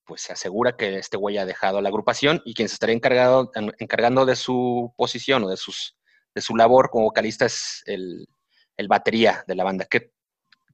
[0.04, 3.50] pues se asegura que este güey ha dejado la agrupación y quien se estaría encargado,
[3.78, 5.96] encargando de su posición o de, sus,
[6.34, 8.26] de su labor como vocalista es el,
[8.76, 10.12] el batería de la banda, que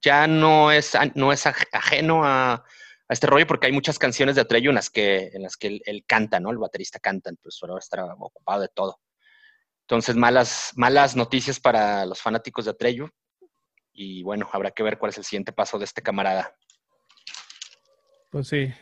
[0.02, 2.64] ya no es, no es ajeno a,
[3.08, 6.04] este rollo porque hay muchas canciones de Atreyu en las que, en las que él,
[6.06, 6.50] canta, ¿no?
[6.50, 9.00] El baterista canta, pues suele estar ocupado de todo.
[9.82, 13.08] Entonces, malas, malas noticias para los fanáticos de Atreyu.
[13.94, 16.54] Y bueno, habrá que ver cuál es el siguiente paso de este camarada.
[18.30, 18.74] Pues sí.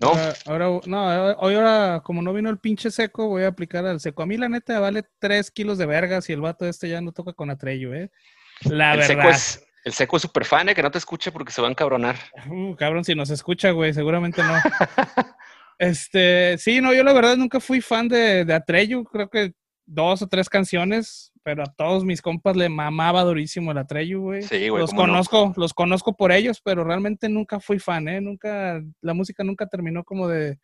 [0.00, 0.12] ¿No?
[0.46, 4.22] Ahora, no, hoy ahora, como no vino el pinche seco, voy a aplicar al seco.
[4.22, 7.12] A mí, la neta, vale 3 kilos de vergas y el vato este ya no
[7.12, 8.10] toca con Atreyu, ¿eh?
[8.62, 9.14] La el verdad.
[9.14, 10.74] Seco es, el seco es súper fan, ¿eh?
[10.74, 12.16] que no te escuche porque se va a encabronar.
[12.48, 14.54] Uh, cabrón, si nos escucha, güey, seguramente no.
[15.78, 19.52] este, sí, no, yo la verdad nunca fui fan de, de Atreyu, creo que
[19.86, 24.42] dos o tres canciones, pero a todos mis compas le mamaba durísimo el Atreyu, güey.
[24.42, 24.80] Sí, güey.
[24.80, 28.20] Los conozco, los conozco por ellos, pero realmente nunca fui fan, ¿eh?
[28.20, 30.58] Nunca, la música nunca terminó como de,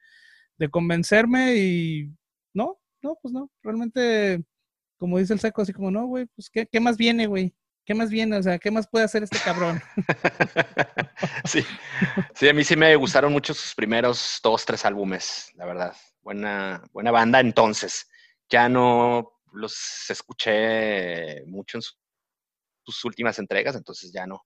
[0.59, 2.11] de convencerme y
[2.55, 4.43] no, no, pues no, realmente,
[4.97, 7.55] como dice el seco, así como, no, güey, pues ¿qué, qué más viene, güey?
[7.85, 8.37] ¿Qué más viene?
[8.37, 9.83] O sea, ¿qué más puede hacer este cabrón?
[11.45, 11.65] sí,
[12.35, 15.97] sí, a mí sí me gustaron mucho sus primeros dos, tres álbumes, la verdad.
[16.23, 18.10] Buena, buena banda entonces
[18.51, 24.45] ya no los escuché mucho en sus últimas entregas, entonces ya no,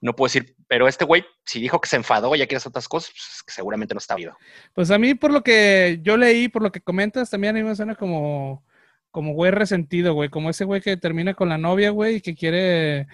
[0.00, 2.70] no puedo decir, pero este güey, si dijo que se enfadó y ya quiere hacer
[2.70, 4.36] otras cosas, pues seguramente no está vivo.
[4.74, 7.64] Pues a mí, por lo que yo leí, por lo que comentas, también a mí
[7.64, 8.64] me suena como,
[9.10, 12.34] como güey resentido, güey, como ese güey que termina con la novia, güey, y que
[12.34, 13.08] quiere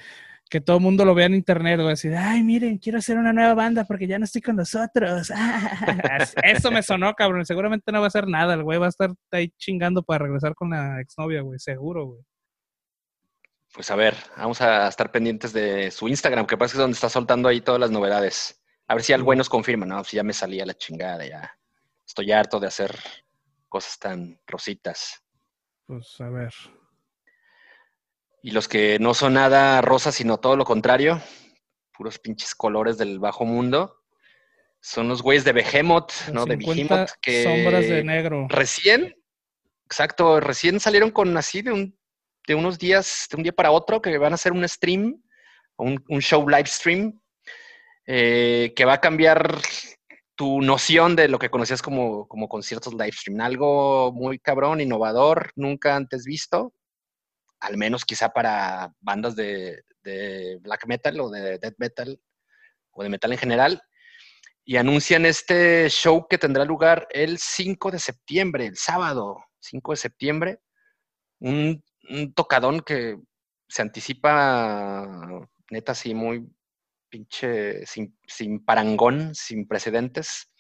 [0.51, 3.33] que todo el mundo lo vea en internet, güey, decir, ay, miren, quiero hacer una
[3.33, 5.31] nueva banda porque ya no estoy con nosotros.
[6.43, 7.47] Eso me sonó, cabrón.
[7.47, 8.55] Seguramente no va a hacer nada.
[8.55, 11.61] El güey va a estar ahí chingando para regresar con la exnovia, güey.
[11.61, 12.23] Seguro, güey.
[13.73, 16.97] Pues a ver, vamos a estar pendientes de su Instagram, que pasa que es donde
[16.97, 18.61] está soltando ahí todas las novedades.
[18.89, 20.03] A ver si algo nos confirma, ¿no?
[20.03, 21.57] Si ya me salía la chingada, ya.
[22.05, 22.99] Estoy harto de hacer
[23.69, 25.23] cosas tan rositas.
[25.87, 26.53] Pues a ver.
[28.43, 31.21] Y los que no son nada rosas, sino todo lo contrario,
[31.93, 33.99] puros pinches colores del bajo mundo,
[34.81, 36.47] son los güeyes de Behemoth, ¿no?
[36.47, 38.47] De Behemoth, que sombras de negro.
[38.49, 39.15] Recién,
[39.85, 41.99] exacto, recién salieron con así de, un,
[42.47, 45.23] de unos días, de un día para otro, que van a hacer un stream,
[45.77, 47.21] un, un show live stream,
[48.07, 49.61] eh, que va a cambiar
[50.35, 53.43] tu noción de lo que conocías como, como conciertos live stream.
[53.43, 56.73] Algo muy cabrón, innovador, nunca antes visto
[57.61, 59.83] al menos quizá para bandas de,
[60.61, 62.21] black metal o de death metal
[62.91, 63.83] o de metal en general.
[64.65, 69.97] Y anuncian este show que tendrá lugar el 5 de septiembre, el sábado 5 de
[69.97, 70.61] septiembre.
[71.39, 71.83] Un,
[72.35, 73.19] tocadón que
[73.69, 75.07] se anticipa,
[75.71, 76.45] neta, así muy
[77.09, 80.51] pinche, sin, parangón, sin precedentes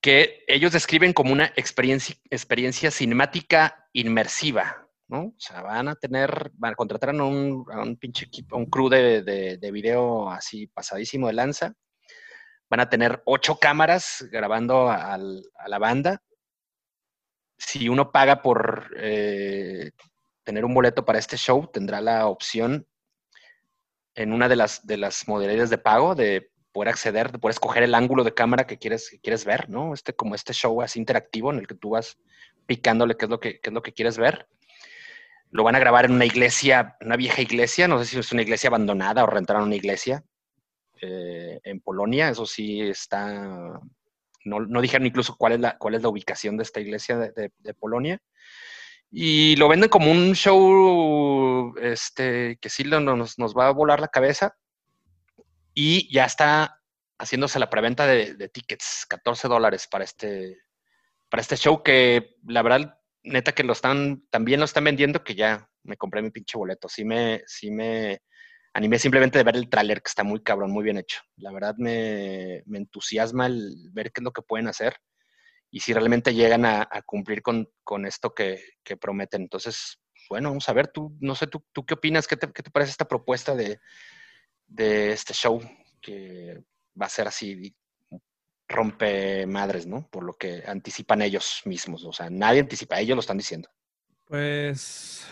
[0.00, 4.85] que ellos describen como una experiencia cinemática inmersiva.
[5.08, 5.26] ¿No?
[5.26, 8.66] O sea, van a tener, van a contratar a un, a un pinche equipo, un
[8.66, 11.74] crew de, de, video así pasadísimo de lanza.
[12.68, 16.22] Van a tener ocho cámaras grabando a, la banda.
[17.56, 19.92] Si uno paga por eh,
[20.42, 22.86] tener un boleto para este show, tendrá la opción
[24.14, 27.82] en una de las, de las modalidades de pago de poder acceder, de poder escoger
[27.84, 29.94] el ángulo de cámara que quieres, que quieres ver, ¿no?
[29.94, 32.18] Este, como este show así interactivo en el que tú vas
[32.66, 34.48] picándole qué es lo que, qué es lo que quieres ver
[35.56, 38.42] lo van a grabar en una iglesia, una vieja iglesia, no sé si es una
[38.42, 40.22] iglesia abandonada o rentaron una iglesia
[41.00, 43.80] eh, en Polonia, eso sí está,
[44.44, 48.20] no, dijeron incluso cuál es, la, cuál es la ubicación de esta iglesia de, Polonia.
[49.10, 54.08] Y lo venden como un show este, que sí nos, nos, va a volar la
[54.08, 54.58] cabeza.
[55.72, 56.82] Y ya está
[57.18, 60.58] haciéndose la preventa de, de tickets, 14 dólares para este,
[61.30, 65.34] para este show que la verdad neta que lo están, también lo están vendiendo que
[65.34, 66.88] ya me compré mi pinche boleto.
[66.88, 68.20] Sí me, sí me
[68.72, 71.20] animé simplemente de ver el tráiler que está muy cabrón, muy bien hecho.
[71.36, 74.96] La verdad me, entusiasma el ver qué es lo que pueden hacer
[75.70, 77.68] y si realmente llegan a, cumplir con,
[78.06, 78.60] esto que,
[79.00, 79.42] prometen.
[79.42, 79.98] Entonces,
[80.30, 82.70] bueno, vamos a ver, tú, no sé, tú, tú qué opinas, ¿Qué te, qué te
[82.70, 83.78] parece esta propuesta de,
[84.66, 85.60] de este show
[86.00, 86.62] que
[87.00, 87.74] va a ser así
[88.68, 90.08] rompe madres, ¿no?
[90.10, 92.04] Por lo que anticipan ellos mismos.
[92.04, 93.68] O sea, nadie anticipa, ellos lo están diciendo.
[94.24, 95.26] Pues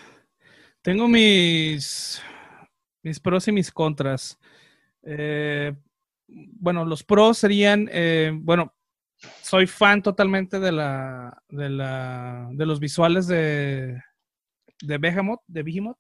[0.82, 2.22] tengo mis,
[3.02, 4.38] mis pros y mis contras.
[5.02, 5.74] Eh,
[6.26, 8.74] bueno, los pros serían, eh, bueno,
[9.42, 14.00] soy fan totalmente de la, de la, de los visuales de,
[14.82, 15.98] de Behemoth, de Behemoth.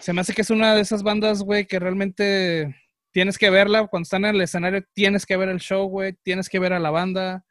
[0.00, 2.74] Se me hace que es una de esas bandas, güey, que realmente
[3.18, 3.88] tienes que verla.
[3.88, 6.12] Cuando están en el escenario, tienes que ver el show, güey.
[6.22, 7.44] Tienes que ver a la banda.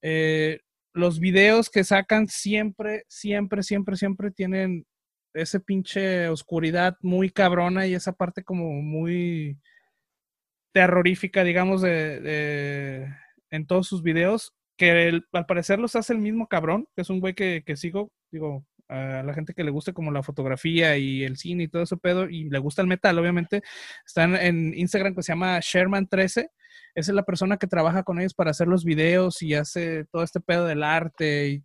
[0.00, 0.60] Eh,
[0.94, 4.86] los videos que sacan siempre, siempre, siempre, siempre tienen
[5.34, 9.58] ese pinche oscuridad muy cabrona y esa parte como muy
[10.72, 13.12] terrorífica, digamos, de,
[13.50, 17.18] en todos sus videos, que al parecer los hace el mismo cabrón, que es un
[17.18, 21.24] güey que, que sigo, digo, a la gente que le guste como la fotografía y
[21.24, 23.62] el cine y todo ese pedo y le gusta el metal, obviamente,
[24.06, 26.48] están en Instagram que se llama Sherman13.
[26.94, 30.22] Esa es la persona que trabaja con ellos para hacer los videos y hace todo
[30.22, 31.48] este pedo del arte.
[31.48, 31.64] Y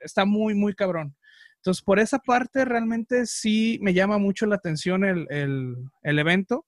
[0.00, 1.16] está muy, muy cabrón.
[1.56, 6.64] Entonces, por esa parte, realmente sí me llama mucho la atención el, el, evento.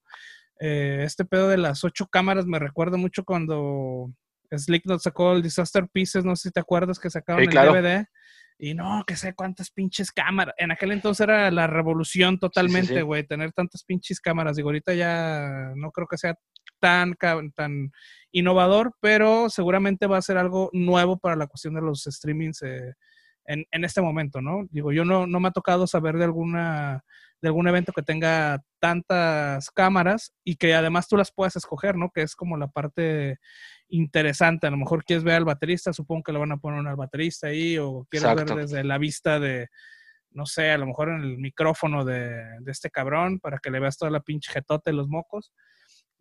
[0.59, 4.13] Eh, este pedo de las ocho cámaras me recuerda mucho cuando
[4.51, 8.07] Slicknot sacó el Disaster Pieces, no sé si te acuerdas que sacaron el DVD.
[8.63, 10.55] Y no, que sé cuántas pinches cámaras.
[10.59, 14.57] En aquel entonces era la revolución totalmente, güey, tener tantas pinches cámaras.
[14.57, 16.35] Digo, ahorita ya no creo que sea
[16.79, 17.15] tan,
[17.55, 17.91] tan
[18.33, 22.93] innovador, pero seguramente va a ser algo nuevo para la cuestión de los streamings eh,
[23.47, 24.67] en, en, este momento, ¿no?
[24.71, 27.03] Digo, yo no, no me ha tocado saber de alguna
[27.41, 32.11] de algún evento que tenga tantas cámaras y que además tú las puedas escoger, ¿no?
[32.11, 33.39] Que es como la parte
[33.91, 34.67] interesante.
[34.67, 37.49] A lo mejor quieres ver al baterista, supongo que le van a poner al baterista
[37.49, 39.69] ahí, o quieres ver desde la vista de,
[40.31, 43.99] no sé, a lo mejor en el micrófono de, este cabrón para que le veas
[43.99, 45.53] toda la pinche jetote, los mocos.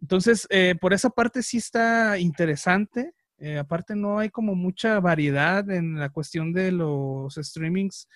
[0.01, 3.13] Entonces, eh, por esa parte sí está interesante.
[3.37, 8.07] Eh, aparte, no hay como mucha variedad en la cuestión de los streamings.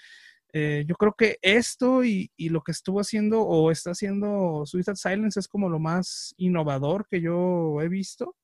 [0.56, 4.96] Eh, yo creo que esto y, y, lo que estuvo haciendo o está haciendo Suicide
[4.96, 8.36] Silence es como lo más innovador que yo he visto.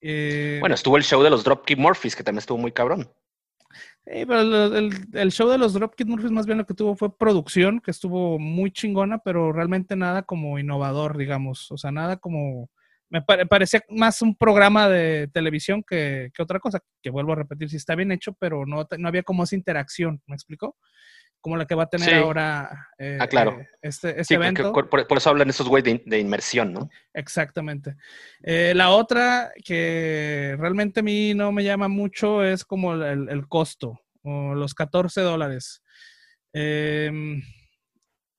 [0.00, 3.10] Eh, bueno, estuvo el show de los Dropkick Murphys, que también estuvo muy cabrón.
[4.04, 7.90] pero el, show de los Dropkick Murphys más bien lo que tuvo fue producción, que
[7.90, 11.70] estuvo muy chingona, pero realmente nada como innovador, digamos.
[11.72, 12.70] O sea, nada como...
[13.10, 17.70] Me parecía más un programa de televisión que, que, otra cosa, que vuelvo a repetir,
[17.70, 20.76] sí está bien hecho, pero no, no había como esa interacción, ¿me explico?
[21.40, 23.60] Como la que va a tener ahora eh, ah, claro.
[23.60, 24.72] Eh, este, este evento.
[24.72, 26.88] por, eso hablan esos güey de, inmersión, ¿no?
[27.14, 27.96] Exactamente.
[28.42, 34.00] Eh, la otra que realmente a mí no me llama mucho es como el, costo,
[34.22, 35.82] o los 14 dólares.
[36.52, 37.42] Em,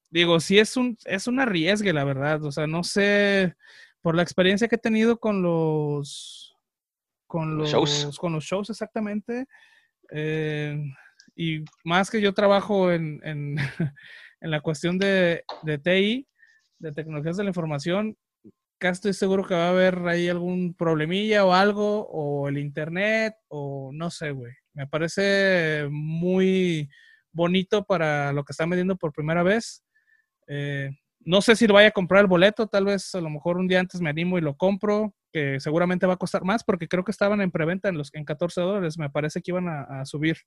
[0.10, 2.44] digo, sí es un, es un arriesgue, la verdad.
[2.44, 3.56] O sea, no sé,
[4.02, 6.56] por la experiencia que he tenido con los,
[7.28, 8.18] con los, shows.
[8.20, 9.48] Con los shows, exactamente.
[10.12, 10.78] Eh,
[11.36, 13.56] y más que yo trabajo en, en,
[14.42, 16.28] la cuestión de, de, TI,
[16.80, 18.18] de tecnologías de la información,
[18.80, 23.36] casi estoy seguro que va a haber ahí algún problemilla o algo, o el internet,
[23.50, 24.54] o no sé, güey.
[24.74, 26.90] Me parece muy
[27.32, 29.84] bonito para lo que están vendiendo por primera vez.
[30.48, 30.90] Eh,
[31.20, 33.68] no sé si lo vaya a comprar el boleto, tal vez a lo mejor un
[33.68, 37.04] día antes me animo y lo compro, que seguramente va a costar más porque creo
[37.04, 40.38] que estaban en preventa en los en 14 dólares, me parece que iban a subir.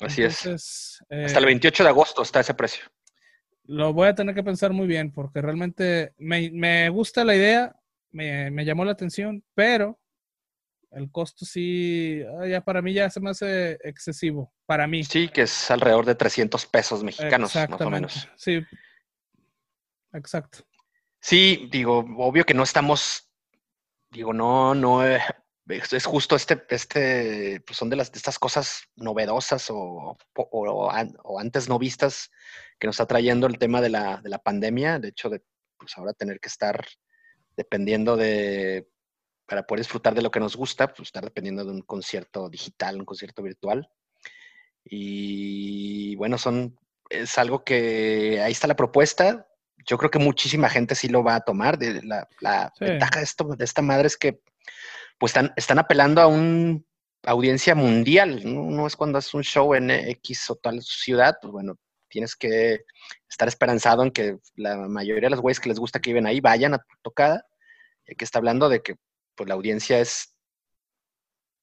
[0.00, 1.00] Así es.
[1.08, 2.84] Hasta el 28 eh, de agosto está ese precio.
[3.64, 7.74] Lo voy a tener que pensar muy bien porque realmente me, gusta la idea,
[8.12, 9.98] me, llamó la atención, pero
[10.92, 15.02] el costo sí, ah, ya para mí ya se me hace excesivo, para mí.
[15.02, 18.28] Sí, que es alrededor de 300 pesos mexicanos, más o menos.
[18.36, 18.60] Sí,
[20.12, 20.60] exacto.
[21.20, 23.28] Sí, digo, obvio que no estamos,
[24.10, 25.20] digo, no, no, eh,
[25.68, 31.68] es justo este, este, pues son de, las, de estas cosas novedosas o, o, antes
[31.68, 32.30] no vistas
[32.78, 35.42] que nos está trayendo el tema de la, de la pandemia, de hecho de
[35.76, 36.86] pues ahora tener que estar
[37.56, 38.88] dependiendo de,
[39.46, 42.98] para poder disfrutar de lo que nos gusta, pues estar dependiendo de un concierto digital,
[42.98, 43.88] un concierto virtual.
[44.84, 46.78] Y bueno, son,
[47.10, 49.48] es algo que ahí está la propuesta.
[49.84, 51.78] Yo creo que muchísima gente sí lo va a tomar.
[51.78, 54.40] De la, la ventaja de, esto, de esta madre es que
[55.18, 56.80] pues están, apelando a una
[57.24, 58.86] audiencia mundial, ¿no?
[58.86, 61.76] es cuando es un show en X o tal ciudad, pues bueno,
[62.08, 62.84] tienes que
[63.28, 66.40] estar esperanzado en que la mayoría de los güeyes que les gusta que viven ahí
[66.40, 67.44] vayan a tu tocada,
[68.06, 68.96] y que está hablando de que
[69.34, 70.34] pues la audiencia es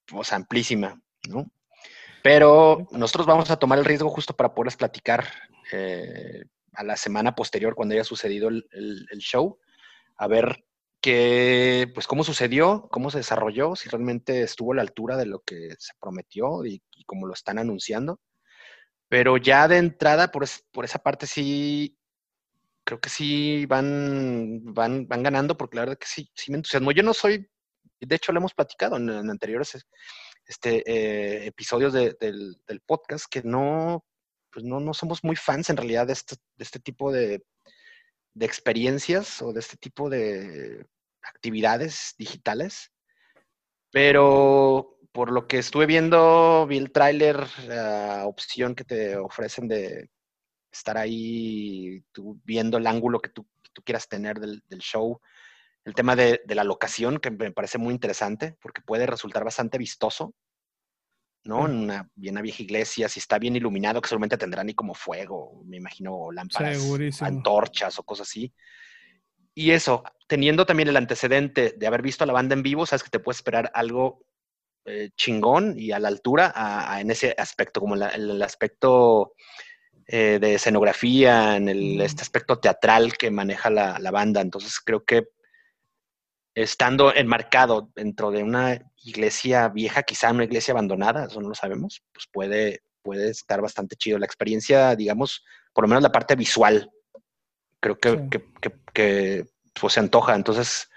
[0.05, 1.49] pues, amplísima, ¿no?
[2.21, 5.27] Pero nosotros vamos a tomar el riesgo justo para poderles platicar
[5.71, 6.43] eh,
[6.73, 9.59] a la semana posterior, cuando haya sucedido el, el show,
[10.17, 10.63] a ver
[11.03, 15.41] que, pues, cómo sucedió, cómo se desarrolló, si realmente estuvo a la altura de lo
[15.41, 18.21] que se prometió y, cómo lo están anunciando.
[19.09, 21.99] Pero ya de entrada, por, esa parte sí,
[22.85, 26.93] creo que sí van, van, van ganando, porque la verdad que sí, sí me entusiasmo.
[26.93, 27.49] Yo no soy,
[27.99, 29.85] de hecho lo hemos platicado en, anteriores
[30.45, 34.05] este, eh, episodios del, del, podcast, que no,
[34.49, 37.43] pues no, no somos muy fans en realidad de este, de este tipo de,
[38.33, 40.85] de experiencias o de este tipo de
[41.21, 42.91] actividades digitales.
[43.91, 50.09] Pero por lo que estuve viendo, vi el tráiler, la opción que te ofrecen de
[50.71, 53.47] estar ahí tú, viendo el ángulo que tú,
[53.85, 55.21] quieras tener del, show.
[55.85, 60.33] El tema de, la locación, que me parece muy interesante, porque puede resultar bastante vistoso,
[61.45, 61.65] ¿no?
[61.65, 65.61] En una, bien vieja iglesia, si está bien iluminado, que solamente tendrá ni como fuego,
[65.65, 68.53] me imagino, lámparas, antorchas o cosas así.
[69.55, 73.03] Y eso, teniendo también el antecedente de haber visto a la banda en vivo, sabes
[73.03, 74.25] que te puedes esperar algo
[74.85, 76.53] eh, chingón y a la altura
[76.99, 79.33] en ese aspecto, como el aspecto
[80.07, 84.41] eh, de escenografía, en el, este aspecto teatral que maneja la, banda.
[84.41, 85.29] Entonces creo que
[86.53, 92.03] estando enmarcado dentro de una iglesia vieja, quizá una iglesia abandonada, eso no lo sabemos,
[92.13, 94.17] pues puede, puede estar bastante chido.
[94.17, 95.43] La experiencia, digamos,
[95.73, 96.89] por lo menos la parte visual,
[97.79, 98.29] creo que,
[98.93, 99.45] que,
[99.79, 100.35] pues, se antoja.
[100.35, 100.89] Entonces,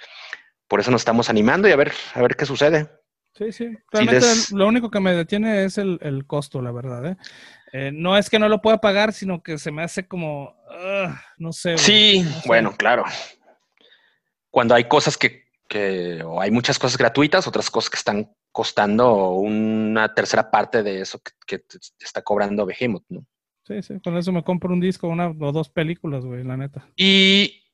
[0.69, 2.91] por eso nos estamos animando y a ver, a ver qué sucede.
[3.35, 3.77] Sí, sí.
[3.93, 7.05] Realmente lo único que me detiene es el, el costo, la verdad.
[7.05, 7.17] ¿eh?
[7.73, 10.57] Eh, no es que no lo pueda pagar, sino que se me hace como,
[11.37, 11.77] no sé.
[11.77, 13.05] Sí, bueno, claro.
[14.51, 15.46] Cuando hay cosas que,
[16.25, 21.21] o hay muchas cosas gratuitas, otras cosas que están costando una tercera parte de eso
[21.47, 23.27] que, te está cobrando Behemoth, ¿no?
[23.65, 26.87] Sí, sí, con eso me compro un disco, una o dos películas, güey, la neta.
[26.97, 27.65] Y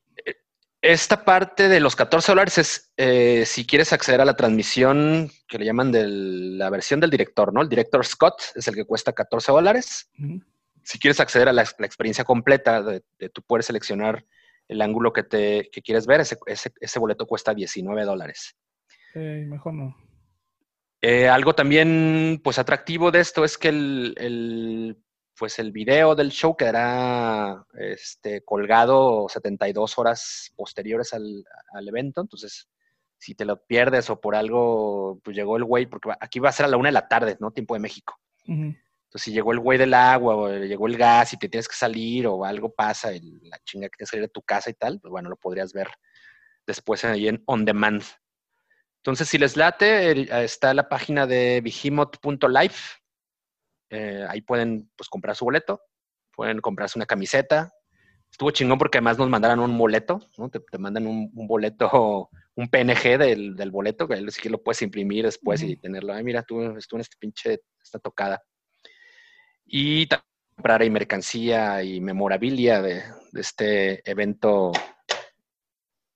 [0.82, 5.58] esta parte de los 14 dólares es eh, si quieres acceder a la transmisión que
[5.58, 7.62] le llaman de la versión del director, ¿no?
[7.62, 10.10] El director Scott es el que cuesta 14 dólares.
[10.82, 14.24] Si quieres acceder a la, experiencia completa, de, tú puedes seleccionar
[14.72, 18.56] el ángulo que, te, quieres ver, ese, ese, boleto cuesta 19 dólares.
[19.14, 19.96] mejor no.
[21.00, 24.96] Eh, algo también, pues, atractivo de esto es que el
[25.42, 31.44] pues el video del show quedará este, colgado 72 horas posteriores al,
[31.88, 32.20] evento.
[32.20, 32.68] Entonces,
[33.18, 36.52] si te lo pierdes o por algo, pues llegó el güey, porque aquí va a
[36.52, 37.50] ser a la una de la tarde, ¿no?
[37.50, 38.18] Tiempo de México.
[39.12, 41.76] Entonces, si llegó el güey del agua o llegó el gas y te tienes que
[41.76, 44.98] salir o algo pasa, la chinga que tienes que salir de tu casa y tal,
[45.00, 45.88] pues bueno, lo podrías ver
[46.66, 48.02] después ahí en On Demand.
[48.98, 52.74] Entonces, si les late, está la página de behemoth.live
[53.92, 55.82] eh, ahí pueden pues, comprar su boleto,
[56.34, 57.70] pueden comprarse una camiseta.
[58.30, 60.48] Estuvo chingón porque además nos mandaron un boleto, ¿no?
[60.48, 65.26] Te, mandan un, boleto, un PNG del, del boleto, que sí que lo puedes imprimir
[65.26, 66.14] después y tenerlo.
[66.14, 68.42] Ay, mira, tú estuvo en este pinche, esta tocada.
[69.64, 70.06] Y
[70.54, 73.02] comprar ahí mercancía y memorabilia de,
[73.34, 74.72] este evento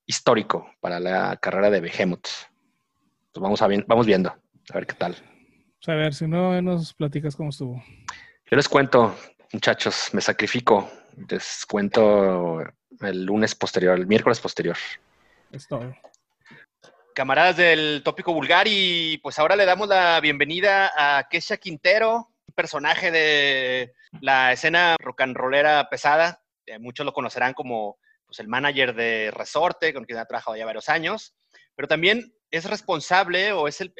[0.06, 2.28] histórico para la carrera de Behemoth.
[3.32, 5.16] Pues vamos, a, vamos viendo, a ver qué tal.
[5.86, 7.82] A ver, si no, nos platicas cómo estuvo.
[8.50, 9.16] Yo les cuento,
[9.52, 10.90] muchachos, me sacrifico.
[11.28, 12.60] Les cuento
[13.00, 14.76] el lunes posterior, el miércoles posterior.
[15.50, 15.94] Es todo.
[17.14, 23.12] Camaradas del tópico vulgar, y pues ahora le damos la bienvenida a Kesha Quintero, personaje
[23.12, 26.42] de la escena rock and rollera pesada.
[26.66, 30.66] Eh, muchos lo conocerán como pues, el manager de Resorte, con quien ha trabajado ya
[30.66, 31.36] varios años,
[31.76, 33.94] pero también es responsable o es el,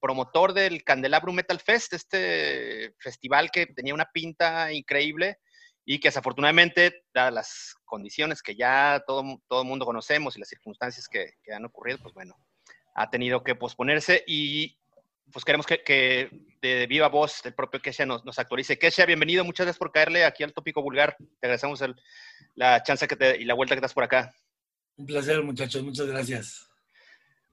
[0.00, 5.38] promotor del Candelabro Metal Fest, este festival que tenía una pinta increíble
[5.84, 11.08] y que desafortunadamente, dadas las condiciones que ya todo el mundo conocemos y las circunstancias
[11.08, 12.36] que, han ocurrido, pues bueno,
[12.94, 14.78] ha tenido que posponerse y
[15.32, 16.30] pues queremos que,
[16.60, 18.78] de viva voz el propio Kesha nos, nos, actualice.
[18.78, 21.16] Kesha, bienvenido, muchas gracias por caerle aquí al tópico vulgar.
[21.18, 21.82] Te agradecemos
[22.54, 24.34] la chance que te, y la vuelta que das por acá.
[24.96, 26.68] Un placer, muchachos, muchas gracias.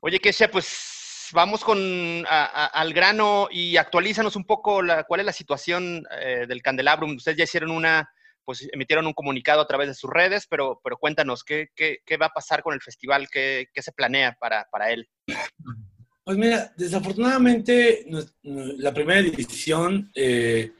[0.02, 5.34] Oye, Kesha, pues vamos con al grano y actualízanos un poco la, cuál es la
[5.34, 7.16] situación eh, del Candelabrum.
[7.16, 8.10] Ustedes ya hicieron una,
[8.46, 12.18] pues emitieron un comunicado a través de sus redes, pero, pero cuéntanos, ¿qué, qué, qué
[12.18, 13.28] va a pasar con el festival?
[13.30, 15.08] ¿Qué, qué se planea para, para, él?
[16.30, 18.06] Pues mira, desafortunadamente
[18.44, 20.74] la primera edición eh,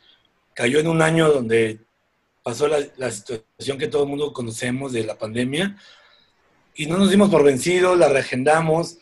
[0.54, 1.80] cayó en un año donde
[2.44, 5.76] pasó la, situación que todo el mundo conocemos de la pandemia
[6.76, 9.00] y no nos dimos por vencidos, la reagendamos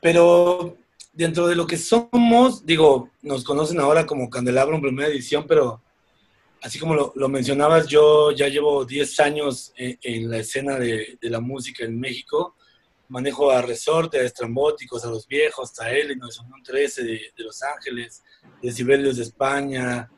[0.00, 0.76] pero
[1.12, 5.80] dentro de lo que somos, digo, nos conocen ahora como Candelabro en primera edición, pero
[6.62, 11.84] así como lo, mencionabas, yo ya llevo 10 años en, la escena de, la música
[11.84, 12.56] en México.
[13.10, 17.62] Manejo a Resorte, a Estrambóticos, a Los Viejos, a Illinois, a 13 de, de, Los
[17.62, 18.22] Ángeles,
[18.62, 20.08] de Sibelius de España,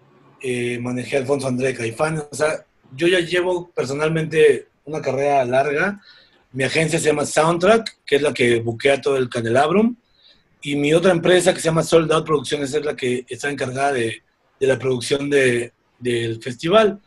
[0.41, 2.23] eh, manejé a Alfonso André Caifán.
[2.31, 2.65] O sea,
[2.95, 6.01] yo ya llevo personalmente una carrera larga.
[6.53, 9.97] Mi agencia se llama Soundtrack, que es la que buquea todo el Candelabrum.
[10.61, 13.93] Y mi otra empresa, que se llama Sold Out Producciones, es la que está encargada
[13.93, 14.23] de,
[14.61, 17.01] de la producción de, del festival.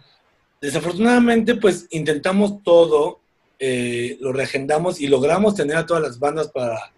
[0.59, 3.21] Desafortunadamente, pues intentamos todo,
[3.60, 6.91] eh, lo reagendamos y logramos tener a todas las bandas para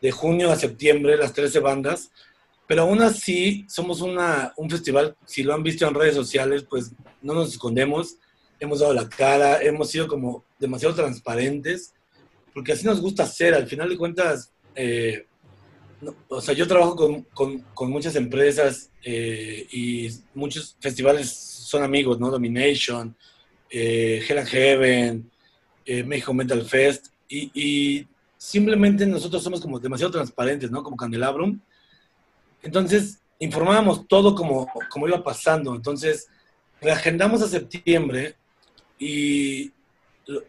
[0.00, 2.10] de junio a septiembre, las 13 bandas,
[2.66, 6.92] pero aún así somos una, un festival, si lo han visto en redes sociales, pues
[7.22, 8.16] no nos escondemos,
[8.60, 11.94] hemos dado la cara, hemos sido como demasiado transparentes,
[12.52, 15.26] porque así nos gusta hacer, al final de cuentas, eh,
[16.28, 22.20] o sea, yo trabajo con, con, con muchas empresas eh, y muchos festivales son amigos,
[22.20, 22.30] ¿no?
[22.30, 23.16] Domination,
[23.70, 25.30] eh, Hell and Heaven,
[25.84, 28.06] eh, México Metal Fest, y,
[28.36, 30.82] simplemente nosotros somos como demasiado transparentes, ¿no?
[30.82, 31.58] Como Candelabrum.
[32.62, 35.74] Entonces, informábamos todo como, como iba pasando.
[35.74, 36.28] Entonces,
[36.80, 38.36] reagendamos a septiembre
[38.98, 39.72] y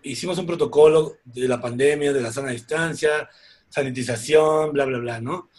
[0.03, 3.29] hicimos un protocolo de la pandemia, de la sana distancia,
[3.69, 5.49] sanitización, bla, bla, bla, ¿no?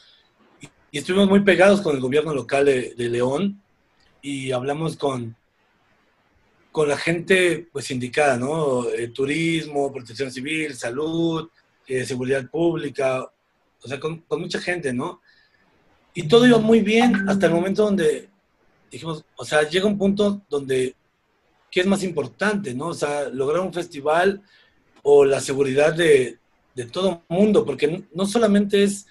[0.91, 3.61] Y, estuvimos muy pegados con el gobierno local de, León
[4.23, 5.37] y hablamos con,
[6.77, 8.87] con la gente pues indicada, ¿no?
[8.91, 11.49] Eh, turismo, protección civil, salud,
[11.87, 13.27] eh, seguridad pública,
[13.83, 15.23] o sea, con, con, mucha gente, ¿no?
[16.13, 18.29] Y todo iba muy bien hasta el momento donde
[18.91, 20.95] dijimos, o sea, llega un punto donde,
[21.71, 22.89] ¿qué es más importante, no?
[22.89, 24.43] O sea, lograr un festival
[25.03, 26.37] o la seguridad de,
[26.75, 29.07] de todo mundo, porque no solamente es,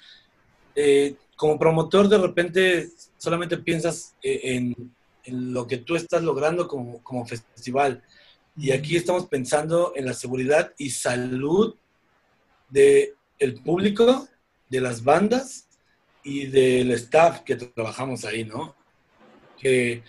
[0.76, 4.76] eh, como promotor de repente solamente piensas eh, en,
[5.26, 8.04] en, lo que tú estás logrando como, como festival.
[8.58, 11.76] Y aquí estamos pensando en la seguridad y salud
[12.70, 14.28] del el público,
[14.70, 15.68] de las bandas
[16.24, 18.76] y del staff que trabajamos ahí, ¿no?
[19.60, 20.04] Que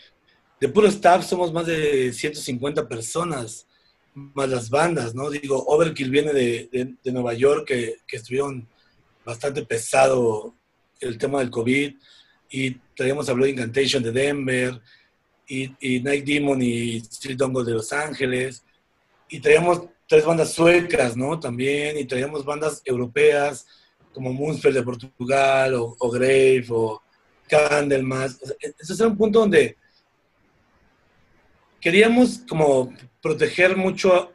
[0.61, 3.67] de puro staff somos más de 150 personas
[4.17, 5.29] más las bandas, ¿no?
[5.29, 8.67] Digo, Overkill viene de, de, de Nueva York, que, que, estuvieron
[9.25, 10.55] bastante pesado
[11.01, 11.95] el tema del COVID,
[12.51, 14.81] y traíamos a Blood Incantation de Denver,
[15.47, 18.65] y, Night Demon y Street Dongle de Los Ángeles,
[19.29, 21.39] y traíamos tres bandas suecas, ¿no?
[21.39, 23.67] También, y traíamos bandas europeas,
[24.13, 27.03] como Moonspell de Portugal, o, o Grave, o
[27.49, 28.41] Candlemas.
[28.79, 29.77] Ese era un punto donde
[31.81, 34.33] queríamos como proteger mucho a,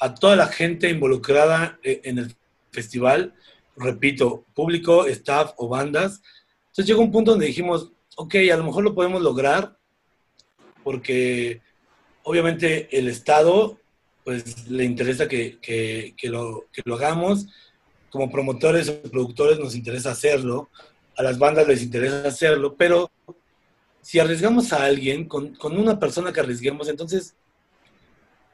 [0.00, 2.36] a, toda la gente involucrada e, en el
[2.70, 3.34] festival,
[3.76, 6.22] repito, público, staff o bandas.
[6.68, 9.79] Entonces llegó un punto donde dijimos, ok, a lo mejor lo podemos lograr
[10.82, 11.60] porque
[12.22, 13.80] obviamente el Estado
[14.24, 17.46] pues le interesa que, que, lo, que lo hagamos,
[18.10, 20.68] como promotores o productores nos interesa hacerlo,
[21.16, 23.10] a las bandas les interesa hacerlo, pero
[24.02, 27.34] si arriesgamos a alguien, con, con, una persona que arriesguemos, entonces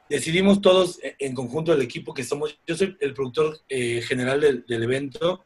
[0.09, 4.65] decidimos todos en conjunto del equipo que somos, yo soy el productor eh, general del,
[4.67, 5.43] del, evento,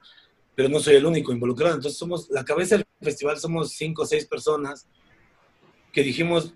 [0.55, 4.05] pero no soy el único involucrado, entonces somos, la cabeza del festival somos cinco o
[4.05, 4.87] seis personas
[5.91, 6.53] que dijimos,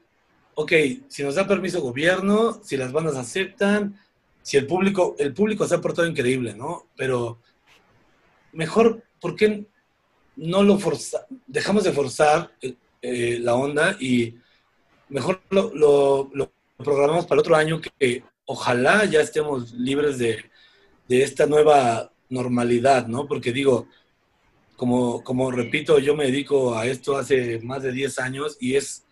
[0.56, 0.72] ok,
[1.08, 4.00] si nos da permiso gobierno, si las bandas aceptan,
[4.42, 6.88] si el público, el público se ha portado increíble, ¿no?
[6.96, 7.40] Pero
[8.54, 9.66] mejor, ¿por qué
[10.38, 12.52] no lo forza, dejamos de forzar
[13.02, 14.36] eh, la onda y
[15.10, 16.32] mejor lo,
[16.78, 20.44] programamos para el otro año que ojalá ya estemos libres de,
[21.08, 23.28] de, esta nueva normalidad, ¿no?
[23.28, 23.88] Porque digo,
[24.76, 29.05] como, como repito, yo me dedico a esto hace más de 10 años y es,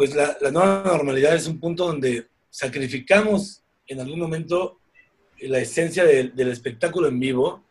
[0.00, 4.80] pues la, nueva normalidad es un punto donde sacrificamos en algún momento
[5.40, 7.66] la esencia de, del espectáculo en vivo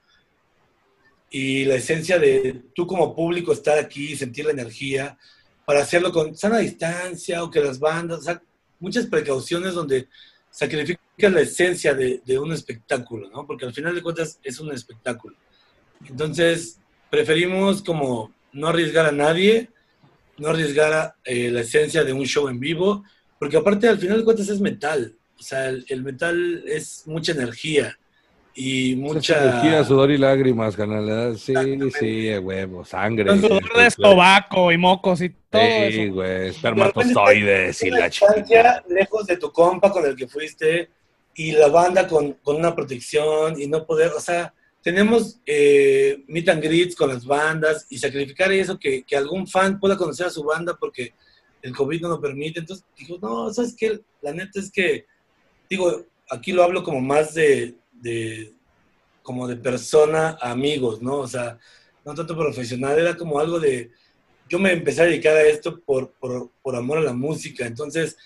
[1.32, 5.18] y la esencia de tú como público estar aquí, sentir la energía,
[5.66, 8.44] para hacerlo con sana distancia o que las bandas, o sea,
[8.80, 10.08] muchas precauciones donde
[10.52, 13.48] sacrificas la esencia de, un espectáculo, ¿no?
[13.48, 15.36] Porque al final de cuentas es un espectáculo.
[16.08, 16.78] Entonces,
[17.10, 19.72] preferimos como no arriesgar a nadie,
[20.40, 23.04] no arriesgar eh, la esencia de un show en vivo,
[23.38, 27.32] porque aparte al final de cuentas es metal, o sea, el, el metal es mucha
[27.32, 27.98] energía
[28.54, 29.42] y mucha...
[29.42, 31.38] Energía, sudor y lágrimas, canal.
[31.38, 31.54] Sí,
[31.98, 33.38] sí, huevo, sangre.
[33.40, 38.84] Sudor de estobaco y mocos y todo Sí, güey, espermatozoides y la chica.
[38.90, 40.90] lejos de tu compa con el que fuiste
[41.36, 44.54] y la banda con, con una protección y no poder, o sea,
[44.90, 49.80] tenemos eh, meet and greets con las bandas y sacrificar eso, que, que, algún fan
[49.80, 51.14] pueda conocer a su banda porque
[51.62, 52.62] el COVID no lo permite.
[52.62, 54.00] Entonces, digo, no, ¿sabes qué?
[54.24, 55.06] La neta es que,
[55.70, 58.52] digo, aquí lo hablo como más de, de,
[59.22, 61.18] como de persona a amigos, ¿no?
[61.18, 61.60] O sea,
[62.04, 63.92] no tanto profesional, era como algo de,
[64.50, 68.18] yo me empecé a dedicar a esto por, por, por amor a la música, entonces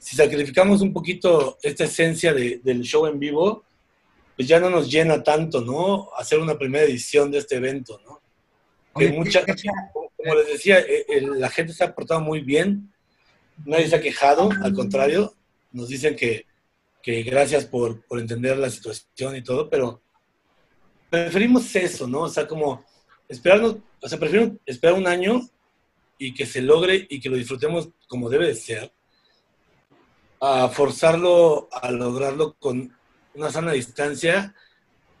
[0.00, 3.64] si sacrificamos un poquito esta esencia de- del show en vivo,
[4.40, 6.08] pues ya no nos llena tanto, ¿no?
[6.16, 8.22] Hacer una primera edición de este evento, ¿no?
[8.96, 9.68] Que Oye, mucha, ¿qué- qué-
[10.16, 12.90] como les decía, eh, el- la gente se ha portado muy bien,
[13.66, 15.34] nadie se ha quejado, al contrario,
[15.72, 16.46] nos dicen que,
[17.02, 20.00] que gracias por, por entender la situación y todo, pero
[21.10, 22.20] preferimos eso, ¿no?
[22.22, 22.82] O sea, como
[23.28, 25.46] esperarnos, o sea, prefiero esperar un año
[26.16, 28.90] y que se logre y que lo disfrutemos como debe de ser,
[30.40, 32.96] a forzarlo a lograrlo con
[33.34, 34.54] una sana distancia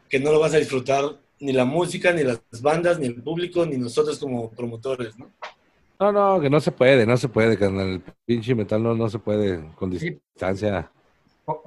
[0.08, 1.04] que no lo vas a disfrutar
[1.38, 5.30] ni la música, ni las bandas, ni el público, ni nosotros como promotores, ¿no?
[5.98, 7.88] No, no, que no se puede, no se puede, carnal.
[7.88, 10.90] El pinche metal no, no se puede con distancia.
[11.44, 11.62] por,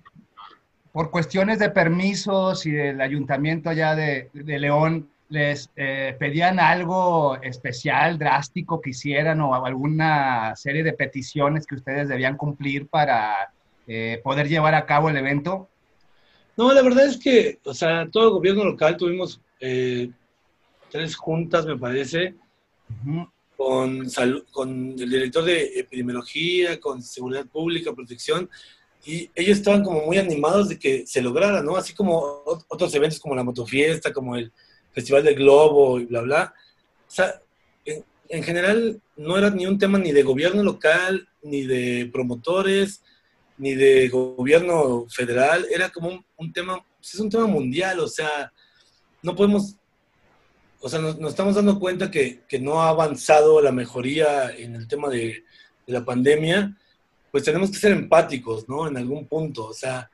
[0.92, 7.38] por cuestiones de permisos y del ayuntamiento allá de, de León, ¿les eh, pedían algo
[7.42, 13.52] especial, drástico que hicieran o alguna serie de peticiones que ustedes debían cumplir para
[13.88, 15.70] eh, poder llevar a cabo el evento?
[16.56, 20.10] No, la verdad es que, o sea, todo el gobierno local tuvimos eh,
[20.92, 22.36] tres juntas, me parece,
[23.58, 28.50] con, salud, con el director de epidemiología, con seguridad pública, protección,
[29.06, 31.76] y ellos estaban como muy animados de que se lograra, ¿no?
[31.76, 34.52] Así como ot- otros eventos como la motofiesta, como el
[34.92, 36.54] Festival del Globo y bla, bla.
[37.08, 37.42] O sea,
[37.84, 43.02] en, en general no era ni un tema ni de gobierno local, ni de promotores,
[43.58, 48.52] ni de gobierno federal, era como un, un tema, es un tema mundial, o sea,
[49.22, 49.76] no podemos
[50.86, 54.76] o sea, nos, nos estamos dando cuenta que, que no ha avanzado la mejoría en
[54.76, 55.46] el tema de,
[55.88, 56.78] de la pandemia,
[57.32, 58.86] pues tenemos que ser empáticos, ¿no?
[58.88, 60.10] En algún punto, o sea,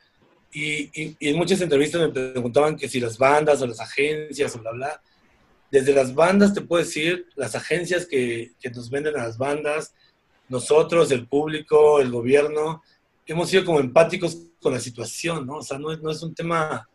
[0.54, 4.56] y, y- y en muchas entrevistas me preguntaban que si las bandas o las agencias
[4.56, 5.02] o bla, bla.
[5.72, 9.96] Desde las bandas te puedo decir, las agencias que, que nos venden a las bandas,
[10.50, 12.84] nosotros, el público, el gobierno,
[13.32, 15.58] hemos sido como empáticos con la situación, ¿no?
[15.58, 16.88] O sea, no es, no es un tema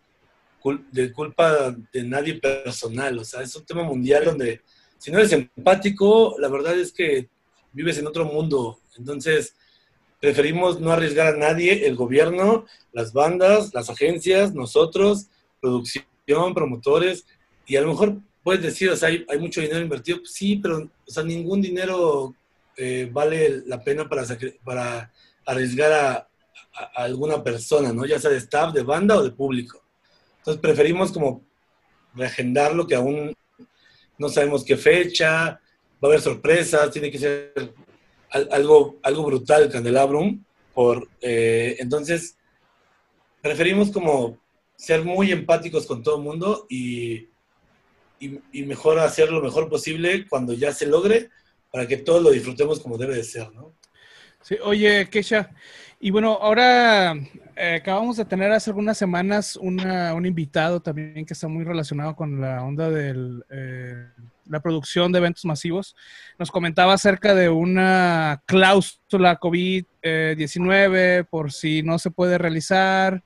[0.62, 4.60] cul- de culpa de nadie personal, o sea, es un tema mundial donde
[4.98, 7.28] si no eres empático, la verdad es que
[7.72, 9.54] vives en otro mundo, entonces
[10.20, 15.26] preferimos no arriesgar a nadie, el gobierno, las bandas, las agencias, nosotros,
[15.60, 17.26] producción, promotores,
[17.66, 20.56] y a lo mejor puedes decir, o sea, hay, hay mucho dinero invertido, Pues sí,
[20.56, 22.34] pero, o sea, ningún dinero
[22.76, 24.24] eh, vale la pena para,
[24.64, 25.12] para
[25.46, 26.28] arriesgar a,
[26.96, 28.04] alguna persona, ¿no?
[28.04, 29.82] Ya sea de staff, de banda o de público.
[30.38, 31.44] Entonces preferimos como
[32.14, 33.32] reagendarlo que aún
[34.18, 35.60] no sabemos qué fecha,
[36.02, 37.74] va a haber sorpresas, tiene que ser
[38.30, 40.42] al- algo, algo brutal el Candelabrum.
[40.72, 42.36] Por, eh, entonces,
[43.40, 44.38] preferimos como
[44.76, 47.28] ser muy empáticos con todo el mundo y,
[48.18, 51.30] y, y mejor hacer lo mejor posible cuando ya se logre
[51.70, 53.73] para que todos lo disfrutemos como debe de ser, ¿no?
[54.46, 55.48] Sí, oye, Kesha,
[55.98, 57.14] y bueno, ahora
[57.56, 62.14] eh, acabamos de tener hace algunas semanas una- un invitado también que está muy relacionado
[62.14, 63.14] con la onda de
[64.46, 65.96] la producción de eventos masivos.
[66.38, 73.22] Nos comentaba acerca de una cláusula COVID-19 por si no se puede realizar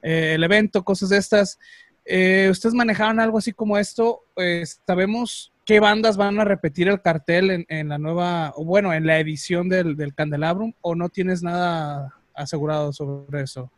[0.00, 1.58] eh, el evento, cosas de estas.
[2.06, 4.24] Eh, ¿Ustedes manejaron algo así como esto?
[4.36, 9.06] Eh, ¿Sabemos qué bandas van a repetir el cartel en, la nueva, o bueno, en
[9.06, 10.72] la edición del, del Candelabrum?
[10.80, 13.70] ¿O no tienes nada asegurado sobre eso?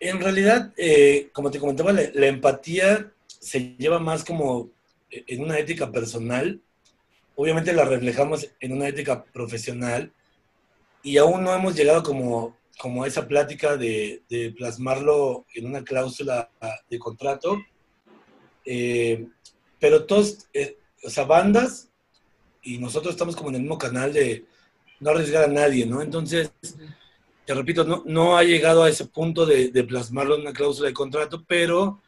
[0.00, 4.70] En realidad, eh, como te comentaba, la, empatía se lleva más como
[5.10, 6.62] en una ética personal.
[7.34, 10.10] Obviamente la reflejamos en una ética profesional
[11.02, 15.84] y aún no hemos llegado como, como a esa plática de, de plasmarlo en una
[15.84, 16.48] cláusula
[16.88, 17.58] de contrato.
[18.64, 19.26] Eh,
[19.78, 21.88] pero todos, eh, o sea, bandas
[22.62, 24.44] y nosotros estamos como en el mismo canal de
[25.00, 26.00] no arriesgar a nadie, ¿no?
[26.02, 26.52] Entonces,
[27.44, 30.88] te repito, no, no ha llegado a ese punto de, de plasmarlo en una cláusula
[30.88, 32.00] de contrato, pero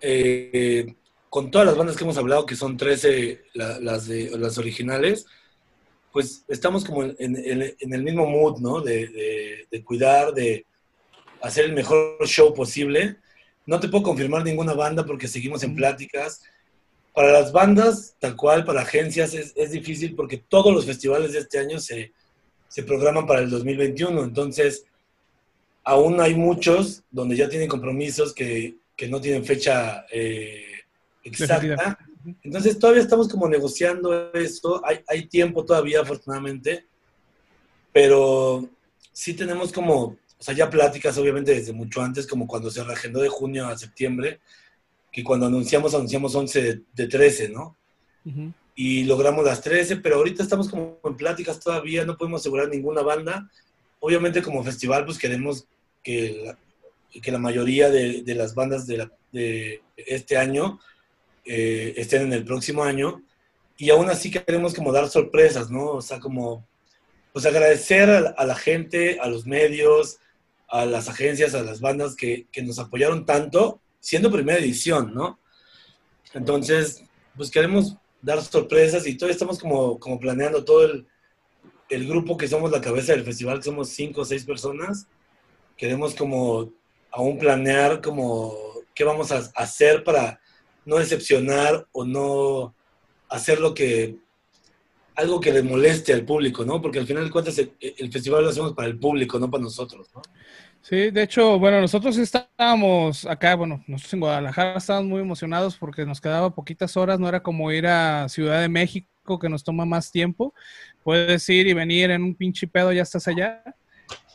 [0.00, 0.94] eh,
[1.28, 5.26] con todas las bandas que hemos hablado, que son 13 la- las, de, las originales,
[6.12, 8.80] pues estamos como en, en- en el mismo mood, ¿no?
[8.80, 10.66] De, de- de cuidar, de
[11.40, 13.16] hacer el mejor show posible.
[13.66, 16.42] No te puedo confirmar ninguna banda porque seguimos en pláticas.
[17.20, 21.40] Para las bandas, tal cual, para agencias, es, es difícil porque todos los festivales de
[21.40, 22.14] este año se,
[22.66, 24.24] se programan para el 2021.
[24.24, 24.86] Entonces,
[25.84, 30.64] aún hay muchos donde ya tienen compromisos que, que no tienen fecha eh,
[31.22, 31.98] exacta.
[32.42, 34.80] Entonces, todavía estamos como negociando eso.
[34.82, 36.86] Hay, hay tiempo todavía, afortunadamente.
[37.92, 38.66] Pero
[39.12, 43.20] sí tenemos como, o sea, ya pláticas, obviamente, desde mucho antes, como cuando se reagendó
[43.20, 44.40] de junio a septiembre,
[45.12, 47.76] que cuando anunciamos, anunciamos 11 de, de 13, ¿no?
[48.76, 53.02] Y logramos las 13, pero ahorita estamos como en pláticas todavía, no podemos asegurar ninguna
[53.02, 53.50] banda,
[53.98, 55.66] obviamente como festival pues queremos
[56.02, 56.58] que la,
[57.20, 60.80] que la mayoría de, de las bandas de, la- de este año
[61.44, 63.22] eh, estén en el próximo año
[63.76, 65.86] y aún así queremos como dar sorpresas, ¿no?
[65.92, 66.66] O sea, como
[67.32, 70.18] pues agradecer a, la- a la gente, a los medios,
[70.68, 75.38] a las agencias, a las bandas que, que nos apoyaron tanto, siendo primera edición, ¿no?
[76.34, 77.04] Entonces,
[77.36, 81.06] pues queremos dar sorpresas y todavía estamos como, como planeando todo el,
[81.88, 85.06] el grupo que somos la cabeza del festival, que somos cinco o seis personas.
[85.76, 86.72] Queremos como
[87.10, 88.54] aún planear como
[88.94, 90.40] qué vamos a hacer para
[90.84, 92.74] no decepcionar o no
[93.28, 94.16] hacer lo que
[95.16, 96.80] algo que le moleste al público, ¿no?
[96.80, 99.62] Porque al final de cuentas el, el festival lo hacemos para el público, no para
[99.62, 100.22] nosotros, ¿no?
[100.82, 106.06] Sí, de hecho, bueno, nosotros estábamos acá, bueno, nosotros en Guadalajara estábamos muy emocionados porque
[106.06, 109.84] nos quedaba poquitas horas, no era como ir a Ciudad de México que nos toma
[109.84, 110.54] más tiempo.
[111.04, 113.62] Puedes ir y venir en un pinche pedo, ya estás allá.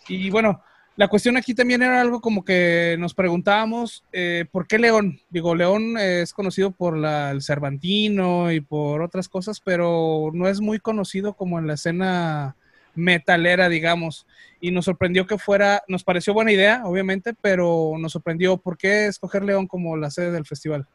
[0.07, 0.61] Y bueno,
[0.97, 5.19] la cuestión aquí también era algo como que nos preguntábamos, eh, ¿por qué León?
[5.29, 10.61] Digo, León es conocido por la, el Cervantino y por otras cosas, pero no es
[10.61, 12.55] muy conocido como en la escena
[12.95, 14.25] metalera, digamos.
[14.59, 18.57] Y nos sorprendió que fuera, nos pareció buena idea, obviamente, pero nos sorprendió.
[18.57, 20.87] ¿Por qué escoger León como la sede del festival?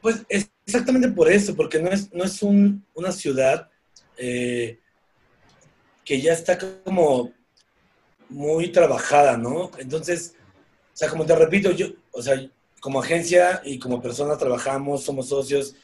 [0.00, 3.68] Pues es exactamente por eso, porque no es, no es un- una ciudad
[4.18, 4.78] eh,
[6.04, 7.32] que ya está como
[8.28, 9.70] muy trabajada, ¿no?
[9.78, 10.34] Entonces,
[10.94, 12.34] o sea, como te repito, yo, o sea,
[12.80, 15.74] como agencia y como personas trabajamos, somos socios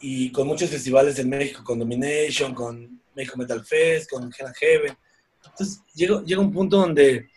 [0.00, 4.96] y con muchos festivales en México, con Domination, con México Metal Fest, con Hell Heaven.
[5.44, 7.28] Entonces, llega, llega un punto donde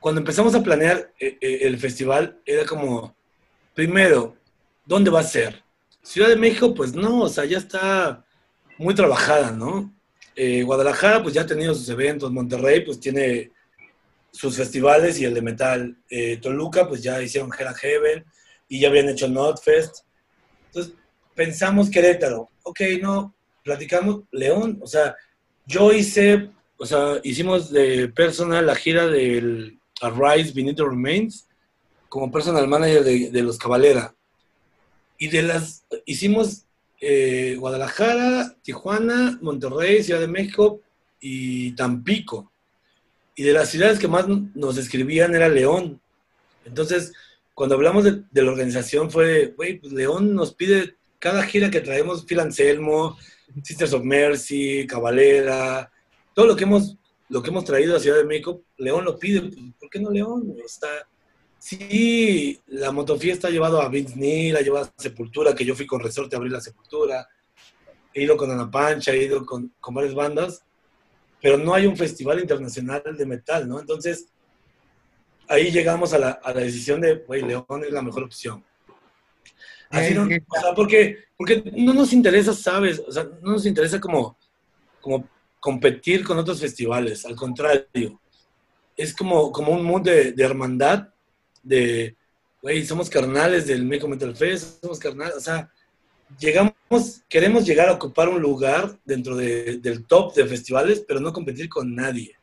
[0.00, 3.16] cuando empezamos a planear eh, eh, el festival, era como,
[3.74, 4.36] primero,
[4.84, 5.62] ¿dónde va a ser?
[6.02, 8.24] Ciudad de México, pues no, o sea, ya está
[8.78, 9.92] muy trabajada, ¿no?
[10.34, 13.52] Eh, Guadalajara, pues ya ha tenido sus eventos, Monterrey, pues tiene
[14.30, 15.96] sus festivales y el de metal.
[16.10, 18.24] Eh, Toluca, pues ya hicieron Hell Heaven
[18.68, 20.04] y ya habían hecho Notfest.
[20.66, 20.94] Entonces,
[21.34, 23.35] pensamos Querétaro, ok, no,
[23.66, 25.16] platicamos León, o sea,
[25.66, 31.48] yo hice, o sea, hicimos de personal la gira del Arise the Remains
[32.08, 34.14] como personal manager de, de los Cabalera.
[35.18, 36.62] Y de las, hicimos
[37.00, 40.80] eh, Guadalajara, Tijuana, Monterrey, Ciudad de México
[41.20, 42.52] y Tampico.
[43.34, 46.00] Y de las ciudades que más nos escribían era León.
[46.64, 47.12] Entonces,
[47.52, 51.80] cuando hablamos de, de la organización fue, güey, pues León nos pide cada gira que
[51.80, 53.16] traemos, Phil Anselmo,
[53.62, 55.90] Sisters of Mercy, Cabalera,
[56.34, 56.96] todo lo que hemos,
[57.28, 60.10] lo que hemos traído a Ciudad de México, León lo pide, pues, ¿por qué no
[60.10, 60.54] León?
[60.64, 60.88] Está,
[61.58, 65.86] sí, la motofiesta ha llevado a Vince Neil, ha llevado a Sepultura, que yo fui
[65.86, 67.26] con Resorte a abrir la Sepultura,
[68.12, 70.62] he ido con Ana Pancha, he ido con, con varias bandas,
[71.40, 73.80] pero no hay un festival internacional de metal, ¿no?
[73.80, 74.26] Entonces,
[75.48, 78.64] ahí llegamos a la, a la decisión de, güey, León es la mejor opción.
[79.90, 83.00] Así no, o sea, porque, porque no nos interesa, ¿sabes?
[83.06, 84.36] O sea, no nos interesa como,
[85.00, 85.28] como
[85.60, 88.20] competir con otros festivales, al contrario.
[88.96, 91.08] Es como, como un mood de, de hermandad,
[91.62, 92.16] de,
[92.62, 95.70] güey, somos carnales del México Metal Fest, somos carnales, o sea,
[96.38, 101.32] llegamos, queremos llegar a ocupar un lugar dentro de- del top de festivales, pero no
[101.32, 102.34] competir con nadie.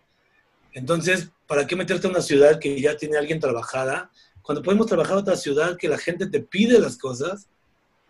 [0.73, 4.11] Entonces, ¿para qué meterte a una ciudad que ya tiene alguien trabajada?
[4.43, 7.47] Cuando podemos trabajar a otra ciudad que la gente te pide las cosas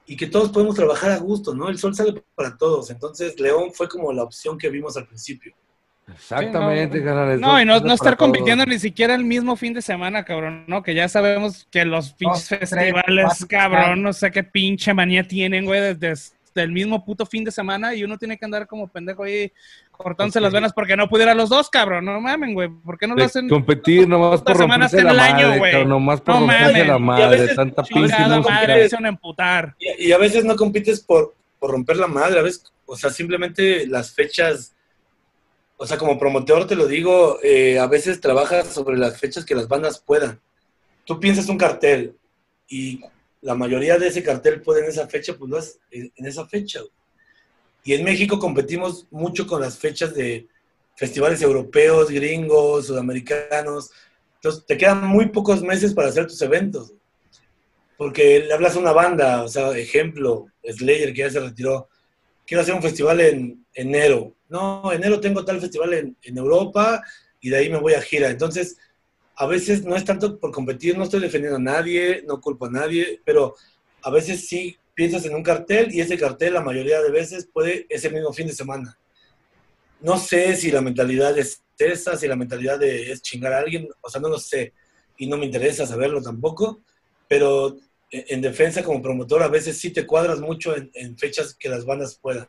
[0.06, 1.70] y que todos podemos trabajar a gusto, ¿no?
[1.70, 2.90] El sol sale para todos.
[2.90, 5.54] Entonces, León fue como la opción que vimos al principio.
[6.12, 7.38] Exactamente, Sí, no.
[7.38, 8.18] No, y no, estar todos.
[8.18, 10.84] compitiendo ni siquiera el mismo fin de semana, cabrón, ¿no?
[10.84, 15.64] Que ya sabemos que los pinches festivales, cuatro, cabrón, no sé qué pinche manía tienen,
[15.64, 18.88] güey, desde, desde el mismo puto fin de semana y uno tiene que andar como
[18.88, 19.52] pendejo ahí
[19.92, 20.44] cortándose Ok.
[20.44, 23.24] las venas porque no pudiera los dos, cabrón, no mamen, güey, ¿por qué no lo
[23.24, 23.50] hacen?
[23.50, 25.72] competir nomás por romperse en la el año, madre, güey.
[25.72, 28.54] cabrón, nomás por No romperse la Y a madre, veces- tanta pinche Chingada música.
[28.56, 29.76] madre, emputar.
[29.80, 33.10] Y, y a veces no compites por, por romper la madre, a veces, o sea,
[33.10, 34.76] simplemente las fechas,
[35.78, 39.56] o sea, como promotor te lo digo, eh, a veces trabajas sobre las fechas que
[39.56, 40.40] las bandas puedan.
[41.06, 42.16] Tú piensas un cartel
[42.68, 43.02] y
[43.44, 46.80] la mayoría de ese cartel puede en esa fecha, pues lo haces en esa fecha.
[47.84, 50.48] Y en México competimos mucho con las fechas de
[50.96, 53.92] festivales europeos, gringos, sudamericanos.
[54.36, 56.94] Entonces te quedan muy pocos meses para hacer tus eventos.
[57.98, 61.90] Porque le hablas a una banda, o sea, ejemplo, Slayer que ya se retiró,
[62.48, 64.36] quiero hacer un festival en enero.
[64.48, 67.04] No, enero tengo tal festival en, en Europa
[67.42, 68.30] y de ahí me voy a gira.
[68.30, 68.78] Entonces,
[69.36, 72.72] a veces no es tanto por competir, no estoy defendiendo a nadie, no culpo a
[72.72, 73.56] nadie, pero
[74.04, 77.88] a veces sí piensas en un cartel y ese cartel la mayoría de veces puede
[77.90, 78.98] ese mismo fin de semana.
[80.02, 83.90] no sé si la mentalidad es esa, si la mentalidad de, es chingar a alguien,
[84.02, 84.74] o sea, no lo sé.
[85.18, 86.82] Y no me interesa saberlo tampoco,
[87.28, 87.78] pero
[88.12, 91.70] en, en defensa como promotor a veces sí te cuadras mucho en, en fechas que
[91.70, 92.48] las bandas puedan.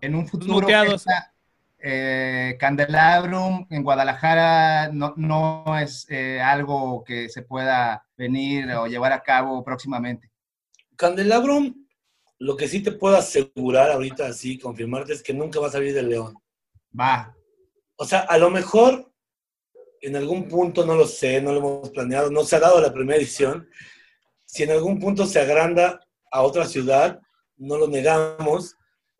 [0.00, 1.33] En un futuro, esta,
[1.86, 9.12] eh, Candelabrum en Guadalajara no, no es eh, algo que se pueda venir o llevar
[9.12, 10.30] a cabo próximamente.
[10.96, 11.86] Candelabrum,
[12.38, 15.92] lo que sí te puedo asegurar ahorita, así, confirmarte, es que nunca va a salir
[15.92, 16.34] del León.
[16.98, 17.36] Va,
[17.96, 19.12] O sea, a lo mejor
[20.00, 22.94] en algún punto, no lo sé, no lo hemos planeado, no se ha dado la
[22.94, 23.68] primera edición.
[24.46, 27.20] Si en algún punto se agranda a otra ciudad,
[27.56, 28.74] no lo negamos,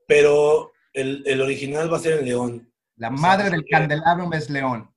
[0.06, 2.72] pero el, el original va a ser en León.
[2.96, 4.90] la O sea, madre del Candelabrum es León.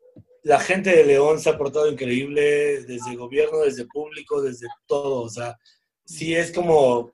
[0.44, 5.24] La gente de León se ha portado increíble, desde gobierno, desde público, desde todo.
[5.24, 5.58] O sea,
[6.06, 7.12] sí es como,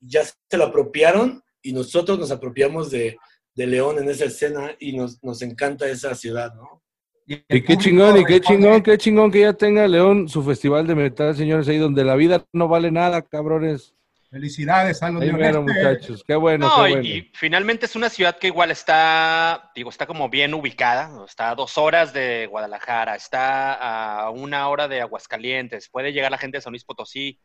[0.00, 3.18] ya se lo apropiaron y nosotros nos apropiamos de,
[3.54, 6.82] de León en esa escena y nos, nos encanta esa ciudad, ¿no?
[7.26, 10.96] Y qué chingón, y qué chingón, qué chingón que ya tenga León su festival de
[10.96, 13.94] metal, señores, ahí donde la vida no vale nada, cabrones.
[14.30, 15.82] Felicidades a los Ahí mero, leoneses.
[15.84, 16.24] muchachos.
[16.26, 17.08] Qué bueno, No, qué y, bueno.
[17.08, 21.54] y finalmente es una ciudad que igual está, digo, está como bien ubicada, está a
[21.56, 26.62] dos horas de Guadalajara, está a una hora de Aguascalientes, puede llegar la gente de
[26.62, 27.40] San Luis Potosí,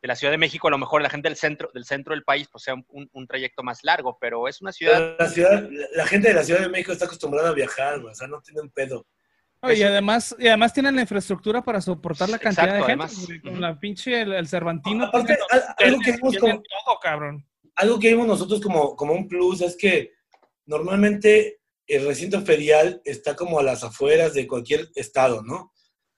[0.00, 2.22] de la Ciudad de México, a lo mejor la gente del centro del, centro del
[2.22, 5.68] país, pues sea un, un- un trayecto más largo, pero es una ciudad, La, ciudad,
[5.96, 8.70] la gente de la Ciudad de México está acostumbrada a viajar, o sea, no tienen
[8.70, 9.04] pedo.
[9.60, 13.04] No, y además, y además tienen la infraestructura para soportar la cantidad Exacto, de gente.
[13.26, 13.42] además.
[13.42, 15.06] Con la pinche, el, el Cervantino.
[15.06, 15.36] Aparte,
[15.78, 17.44] algo que vimos como- todo, cabrón.
[17.74, 20.12] algo que vimos nosotros como, como un plus es que
[20.66, 25.72] normalmente el recinto ferial está como a las afueras de cualquier estado, ¿no?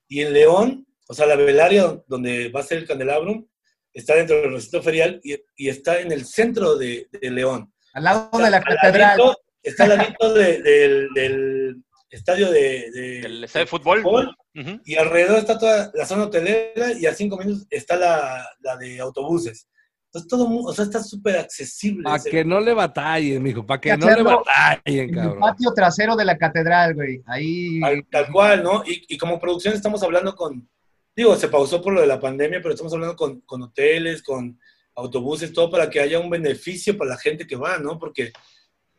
[0.07, 3.47] Y en León, o sea, la velaria donde va a ser el candelabrum,
[3.93, 7.73] está dentro del recinto ferial y, y está en el centro de, de León.
[7.93, 9.17] Al lado Está de la al catedral.
[9.17, 14.35] ladito- Está al ladito de- del, del estadio de, de- el estadio de fútbol.
[14.53, 14.81] Ujú.
[14.85, 18.99] y alrededor está toda la zona hotelera y a cinco minutos está la, la de
[18.99, 19.67] autobuses.
[20.07, 22.03] Entonces todo, o sea, está súper accesible.
[22.03, 25.39] Para que no le batallen, mijo, para que no le batallen, En el cabrón.
[25.39, 27.21] patio trasero de la catedral, güey.
[27.27, 27.79] Ahí.
[27.79, 28.83] Tal, tal cual, ¿no?
[28.85, 30.69] Y, y como producción estamos hablando con,
[31.15, 34.59] digo, se pausó por lo de la pandemia, pero estamos hablando con, con hoteles, con
[34.97, 37.97] autobuses, todo para que haya un beneficio para la gente que va, ¿no?
[37.97, 38.33] Porque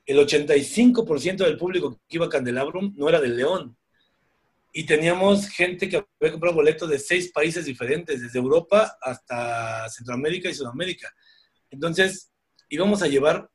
[0.06, 3.76] el 85% del público que iba a Candelabrum no era del León.
[4.72, 10.48] Y teníamos gente que había comprado boletos de seis países diferentes, desde Europa hasta Centroamérica
[10.48, 11.12] y Sudamérica.
[11.70, 12.32] Entonces,
[12.68, 13.50] íbamos a llevar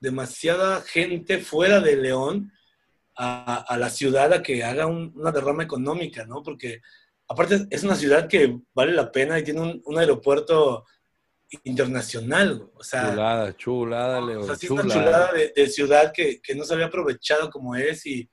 [0.00, 2.52] demasiada gente fuera de León
[3.16, 6.42] a, la ciudad a que haga un- una derrama económica, ¿no?
[6.42, 6.80] Porque
[7.28, 10.86] aparte es una ciudad que vale la pena y tiene un aeropuerto
[11.64, 12.70] internacional, güey.
[12.74, 15.02] o sea, Chulada, chulada, o León, sea, sí es una chulada.
[15.04, 18.30] chulada de, de ciudad que, que no se había aprovechado como es y,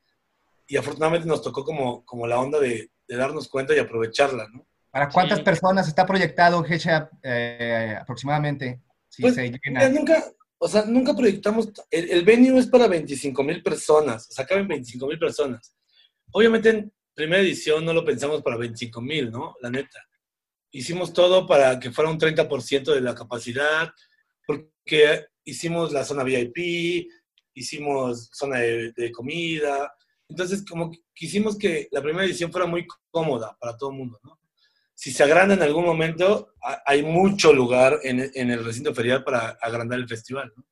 [0.68, 4.68] y afortunadamente nos tocó como, como la onda de, de darnos cuenta y aprovecharla, ¿no?
[4.92, 5.44] ¿Para cuántas Sí.
[5.44, 8.82] personas está proyectado Hecha eh, aproximadamente?
[9.10, 9.90] Si Pues, se llena.
[9.90, 10.24] nunca,
[10.58, 14.68] o sea, nunca proyectamos, el, el venue es para 25 mil personas, o sea, caben
[14.68, 15.76] 25 mil personas.
[16.32, 19.56] Obviamente en primera edición no lo pensamos para 25 mil, ¿no?
[19.62, 20.00] La neta.
[20.72, 23.90] Hicimos todo para que fuera un 30% de la capacidad,
[24.46, 27.08] porque hicimos la zona VIP,
[27.54, 29.94] hicimos zona de, comida,
[30.30, 34.40] entonces como quisimos que la primera edición fuera muy cómoda para todo el mundo, ¿no?
[34.94, 39.24] Si se agranda en algún momento, ha- hay mucho lugar en, en el recinto ferial
[39.24, 40.66] para agrandar el festival, ¿no?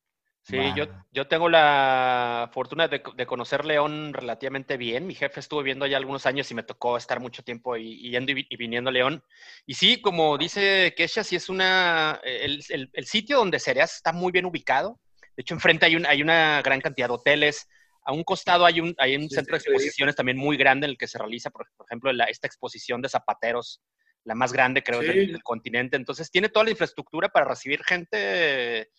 [0.48, 5.08] Sí, yo, yo tengo la fortuna de, de conocer León relativamente bien.
[5.08, 8.12] Mi jefe estuvo viviendo allá algunos años y me tocó estar mucho tiempo y, y
[8.12, 9.24] yendo y, y viniendo a León.
[9.66, 12.20] Y sí, como dice Kesha, sí es una.
[12.24, 15.00] El, el- el sitio donde serías está muy bien ubicado.
[15.36, 17.68] De hecho, enfrente hay, un, hay una gran cantidad de hoteles.
[18.04, 20.98] A un costado hay un, hay un centro de exposiciones también muy grande en el
[21.00, 23.82] que se realiza, por, por ejemplo, la- esta exposición de zapateros,
[24.26, 25.08] la más grande, creo, Sí.
[25.08, 25.98] del, del continente.
[25.98, 28.92] Entonces, tiene toda la infraestructura para recibir gente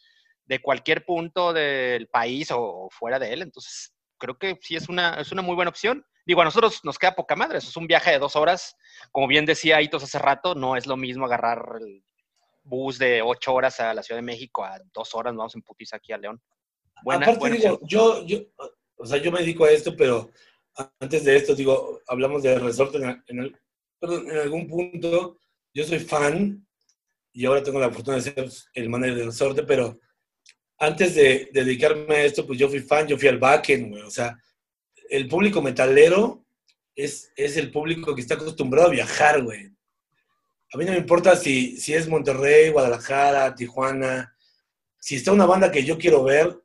[0.47, 3.43] de cualquier punto del país o, fuera de él.
[3.43, 6.05] Entonces, creo que sí es una, es una muy buena opción.
[6.25, 7.59] Digo, a nosotros nos queda poca madre.
[7.59, 8.77] Eso es un viaje de dos horas.
[9.13, 12.03] Como bien decía Hitos hace rato, no es lo mismo agarrar el
[12.63, 15.33] bus de ocho horas a la Ciudad de México a dos horas.
[15.33, 16.41] Nos vamos en putiza aquí a León.
[17.03, 18.39] Buena, Aparte, buena digo, yo, yo,
[18.97, 20.31] o sea, yo me dedico a esto, pero
[20.99, 23.57] antes de esto, digo, hablamos de resorte en, en el-
[24.01, 25.39] perdón, en algún punto.
[25.73, 26.67] Yo soy fan
[27.33, 29.99] y ahora tengo la fortuna de ser el manager del resorte, pero
[30.79, 34.03] antes de, de dedicarme a esto, pues yo fui fan, yo fui al backend, güey.
[34.03, 34.39] O sea,
[35.09, 36.45] el público metalero
[36.95, 39.71] es, es el público que está acostumbrado a viajar, güey.
[40.73, 44.35] A mí no me importa si, si es Monterrey, Guadalajara, Tijuana.
[44.99, 46.59] si está una banda que yo quiero ver,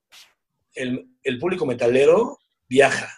[0.73, 3.09] el, el público metalero viaja.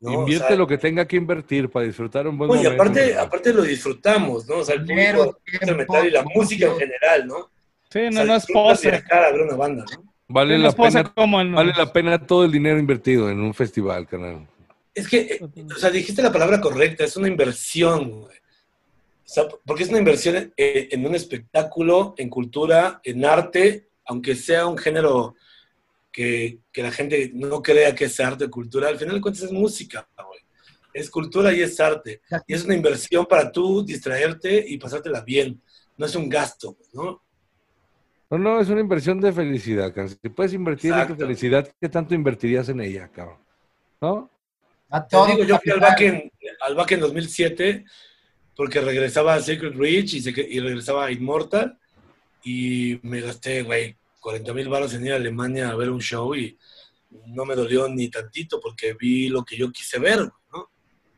[0.00, 0.10] ¿no?
[0.10, 2.82] O Invierte sea, lo que tenga que invertir para disfrutar un buen no, y momento.
[2.82, 4.56] aparte, aparte lo disfrutamos, ¿no?
[4.58, 7.50] O sea, el público, el metal y la música en general, ¿no?
[7.90, 9.02] Sí, O no, sea, no es pose.
[9.10, 10.10] a ver una banda, ¿no?
[10.28, 14.46] Vale la pena, como vale la pena todo el dinero invertido en un festival, canal.
[14.94, 18.36] Es que, eh, o sea, dijiste la palabra correcta, es una inversión, güey.
[18.36, 24.36] O sea, porque es una inversión en, en un espectáculo, en cultura, en arte, aunque
[24.36, 25.34] sea un género
[26.12, 29.44] que, que la gente no crea que es arte o cultura, al final de cuentas
[29.44, 30.40] es música, güey.
[30.92, 32.20] Es cultura y es arte.
[32.46, 35.60] Y es una inversión para tú distraerte y pasártela bien.
[35.96, 37.22] No es un gasto, ¿no?
[38.30, 40.16] No, no, es una inversión de felicidad, cabrón.
[40.22, 43.38] Si puedes invertir en tu felicidad, ¿qué tanto invertirías en ella, cabrón?
[44.00, 44.30] ¿No?
[44.88, 47.84] A Te todo digo, yo fui al back, en, al back en 2007
[48.56, 51.78] porque regresaba a Secret Reach y, se- y regresaba a Immortal
[52.44, 56.34] y me gasté, güey, 40 mil baros en ir a Alemania a ver un show
[56.34, 56.56] y
[57.26, 60.20] no me dolió ni tantito porque vi lo que yo quise ver,
[60.52, 60.70] ¿no?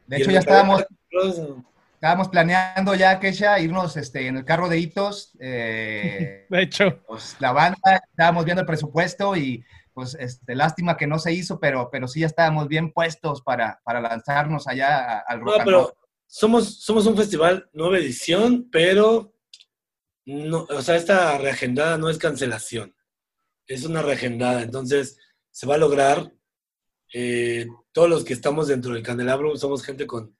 [0.06, 0.84] De Y hecho, ya estábamos,
[2.02, 5.36] estábamos planeando ya, Kesha, irnos este, en el carro de hitos.
[5.40, 11.06] eh, De hecho, pues, la banda, estábamos viendo el presupuesto y pues este, lástima que
[11.06, 15.40] no se hizo, pero, pero sí ya estábamos bien puestos para, para lanzarnos allá al
[15.42, 15.96] rock No, pero
[16.26, 19.36] somos, somos un festival nueva edición, pero
[20.24, 22.96] no, o sea, esta reagendada no es cancelación,
[23.68, 24.62] es una reagendada.
[24.62, 25.18] Entonces,
[25.52, 26.32] se va a lograr.
[27.14, 30.34] eh, todos los que estamos dentro del candelabro somos gente con,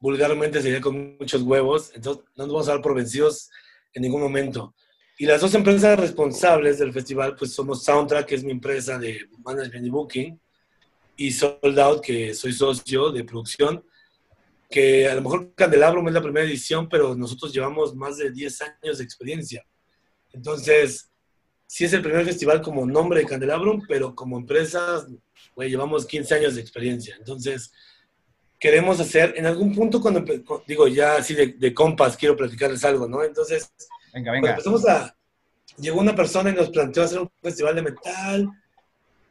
[0.00, 3.50] vulgarmente sería con muchos huevos, entonces no nos vamos a dar por vencidos
[3.92, 4.74] en ningún momento.
[5.18, 9.20] Y las dos empresas responsables del festival, pues somos Soundtrack, que es mi empresa de
[9.44, 10.40] management y booking,
[11.16, 13.84] y Sold Out, que soy socio de producción,
[14.70, 18.62] que a lo mejor Candelabrum es la primera edición, pero nosotros llevamos más de 10
[18.62, 19.66] años de experiencia.
[20.32, 21.10] Entonces,
[21.66, 25.06] sí es el primer festival como nombre de Candelabrum, pero como empresa,
[25.54, 27.16] güey, llevamos 15 años de experiencia.
[27.18, 27.70] Entonces,
[28.60, 30.22] queremos hacer, en algún punto, cuando,
[30.66, 33.24] digo, ya así de, de compas, quiero platicarles algo, ¿no?
[33.24, 33.72] Entonces,
[34.12, 34.50] Venga, venga.
[34.50, 35.16] empezamos a...
[35.78, 38.50] Llegó una persona y nos planteó hacer un festival de metal.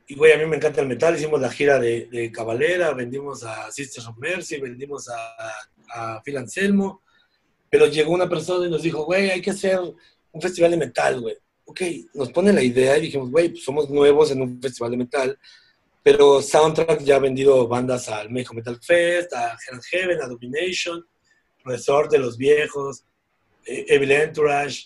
[0.08, 1.16] Y, güey, a mí me encanta el metal.
[1.16, 6.38] Hicimos la gira de, de Cabalera, vendimos a Sisters of Mercy, vendimos a, a Phil
[6.38, 7.04] Anselmo.
[7.70, 11.22] Pero llegó una persona y nos dijo, güey, hay que hacer un festival de metal,
[11.22, 11.36] güey.
[11.66, 11.82] Ok,
[12.16, 15.40] nos pone la idea y dijimos, güey, pues somos nuevos en un festival de metal.
[16.04, 21.06] Pero Soundtrack ya ha vendido bandas al México Metal Fest, a Hell Heaven, a Domination,
[21.66, 23.04] Resort de los Viejos,
[23.66, 24.86] eh, Evil Entourage.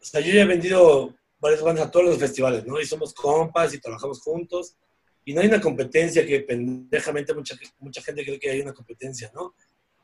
[0.00, 2.80] O sea, yo ya he vendido varias bandas a todos los festivales, ¿no?
[2.80, 4.76] Y somos compas y trabajamos juntos.
[5.24, 9.30] Y no hay una competencia que pendejamente mucha, mucha gente cree que hay una competencia,
[9.34, 9.54] ¿no?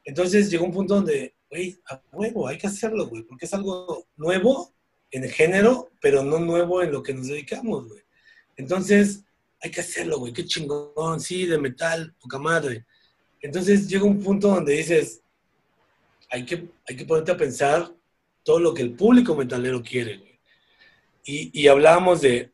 [0.04, 4.06] Entonces llegó un punto donde, güey, a huevo, hay que hacerlo, güey, porque es algo
[4.16, 4.72] nuevo
[5.10, 8.02] en el género, pero no nuevo en lo que nos dedicamos, güey.
[8.56, 9.24] Entonces,
[9.66, 12.86] hay que hacerlo, güey, qué chingón, sí, de metal, poca madre.
[13.40, 15.20] Entonces llega un punto donde dices,
[16.30, 17.92] hay que, hay que ponerte a pensar
[18.42, 20.38] todo lo que el público metalero quiere, güey.
[21.24, 22.50] Y, y hablábamos de,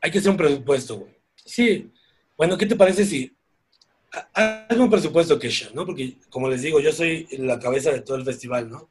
[0.00, 1.14] hay que hacer un presupuesto, güey.
[1.36, 1.90] Sí,
[2.36, 3.36] bueno, ¿qué te parece si
[4.12, 5.84] ha- hazme un presupuesto, Kesha, ¿no?
[5.84, 8.90] Porque, como les digo, yo soy la cabeza de todo el festival, ¿no?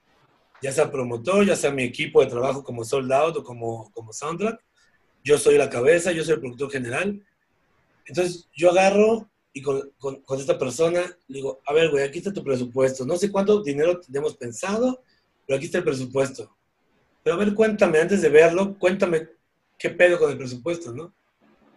[0.61, 4.13] Ya sea promotor, ya sea mi equipo de trabajo como Sold Out o como, como
[4.13, 4.63] Soundtrack.
[5.23, 7.25] Yo soy la cabeza, yo soy el productor general.
[8.05, 9.91] Entonces, yo agarro y con,
[10.37, 13.05] esta persona le digo, a ver, güey, aquí está tu presupuesto.
[13.05, 15.03] No sé cuánto dinero tenemos pensado,
[15.45, 16.55] pero aquí está el presupuesto.
[17.23, 19.29] Pero a ver, cuéntame, antes de verlo, cuéntame
[19.77, 21.13] qué pedo con el presupuesto, ¿no?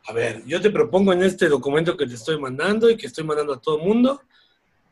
[0.09, 3.25] A ver, yo te propongo en este documento que te estoy mandando y que estoy
[3.25, 4.23] mandando a todo el mundo,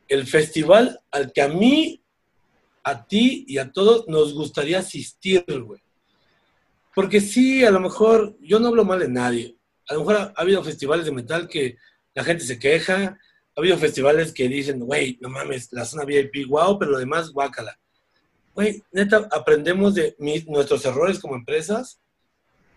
[0.09, 2.03] el festival al que a mí,
[2.83, 5.81] a ti y a todos nos gustaría asistir, güey.
[6.95, 9.57] Porque sí, a lo mejor, yo no hablo mal de nadie.
[9.89, 11.77] A lo mejor ha, ha habido festivales de metal que
[12.15, 13.19] la gente se queja,
[13.57, 17.31] ha habido festivales que dicen, güey, no mames, la zona VIP, wow, pero lo demás,
[17.31, 17.79] guácala.
[18.55, 20.17] Güey, neta, aprendemos de
[20.47, 22.01] nuestros errores como empresas,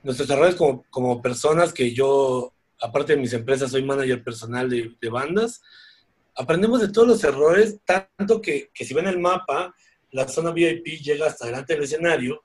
[0.03, 4.95] nuestros errores como, como personas que yo, aparte de mis empresas, soy manager personal de,
[4.99, 5.61] de bandas.
[6.35, 9.73] Aprendemos de todos los errores, tanto que, que si ven el mapa,
[10.11, 12.43] la zona VIP llega hasta delante del escenario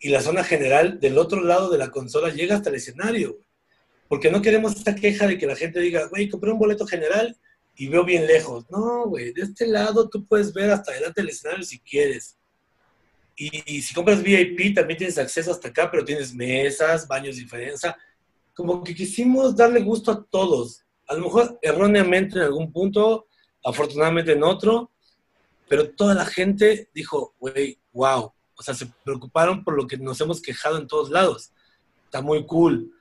[0.00, 3.38] y la zona general del otro lado de la consola llega hasta el escenario.
[4.08, 7.36] Porque no queremos esta queja de que la gente diga, güey, compré un boleto general
[7.76, 8.64] y veo bien lejos.
[8.70, 12.36] No, güey, de este lado tú puedes ver hasta delante del escenario si quieres.
[13.36, 17.82] Y, y si compras VIP también tienes acceso hasta acá, pero tienes mesas, baños diferentes.
[18.54, 20.82] Como que quisimos darle gusto a todos.
[21.06, 23.28] A lo mejor erróneamente en algún punto,
[23.62, 24.90] afortunadamente en otro,
[25.68, 28.32] pero toda la gente dijo, güey, wow.
[28.60, 31.50] O sea, se preocuparon por lo que nos hemos quejado en todos lados.
[32.04, 32.92] está muy cool.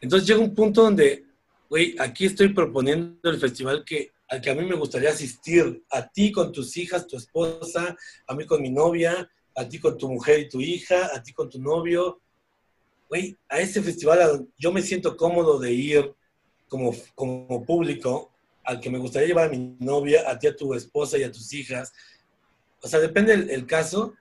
[0.00, 1.24] Entonces llega un punto donde,
[1.70, 6.08] güey, aquí estoy proponiendo el festival que, al que a mí me gustaría asistir, a
[6.08, 10.10] ti con tus hijas, tu esposa, a mí con mi novia, a ti con tu
[10.10, 12.20] mujer y tu hija, a ti con tu novio.
[13.08, 16.12] Güey, a ese festival yo me siento cómodo de ir
[16.66, 18.32] como, como público,
[18.64, 21.30] al que me gustaría llevar a mi novia, a ti, a tu esposa y a
[21.30, 21.92] tus hijas.
[22.82, 24.14] O sea, depende del caso.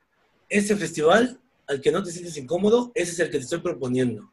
[0.51, 4.29] Ese festival al que no te sientes incómodo, ese es el que te estoy proponiendo.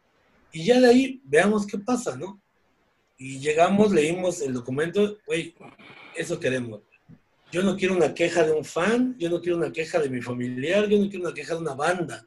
[0.52, 2.42] Y ya de ahí veamos qué pasa, ¿no?
[3.16, 5.54] Y llegamos, leímos el documento, güey,
[6.16, 6.80] eso queremos.
[7.52, 10.20] Yo no quiero una queja de un fan, yo no quiero una queja de mi
[10.20, 12.26] familiar, yo no quiero una queja de una banda,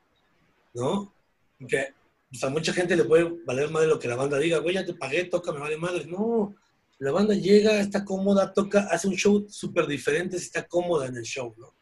[0.74, 1.14] ¿no?
[1.60, 1.94] Porque
[2.42, 4.94] a mucha gente le puede valer de lo que la banda diga, güey, ya te
[4.94, 6.06] pagué, toca, me vale madre.
[6.06, 6.56] No,
[7.00, 11.24] la banda llega, está cómoda, toca, hace un show súper diferente está cómoda en el
[11.24, 11.74] show, ¿no?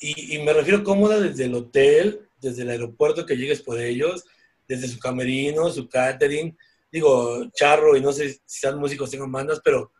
[0.00, 4.24] Y, y, me refiero cómoda desde el hotel, desde el aeropuerto que llegues por ellos,
[4.66, 6.56] desde su camerino, su catering.
[6.90, 9.92] Digo, charro y no sé si sean músicos, tengan bandas, pero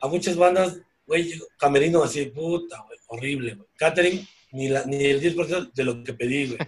[0.00, 3.68] a muchas bandas, güey, camerino así, puta, güey, horrible, güey.
[3.76, 6.58] Catering, ni, la, ni el 10% de lo que pedí, güey.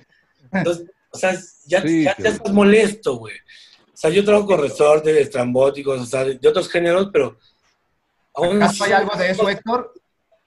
[0.52, 3.34] Entonces, o sea, ya, ya, estás molesto, güey.
[3.92, 7.38] O sea, yo trabajo con resortes, estrambóticos, o sea, de otros géneros, pero...
[8.34, 9.92] Aún ¿Hay algo de eso, Héctor?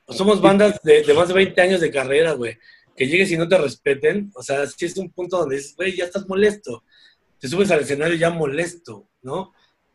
[0.07, 2.57] Somos bandas de, de más de 20 años de carrera, güey
[2.95, 5.95] que llegues y no te respeten, o sea, si es un punto donde dices, güey,
[5.95, 6.83] ya estás molesto,
[7.39, 9.53] te subes al escenario ya molesto, ¿no?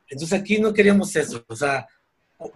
[0.09, 1.87] Entonces aquí no queríamos eso, o sea,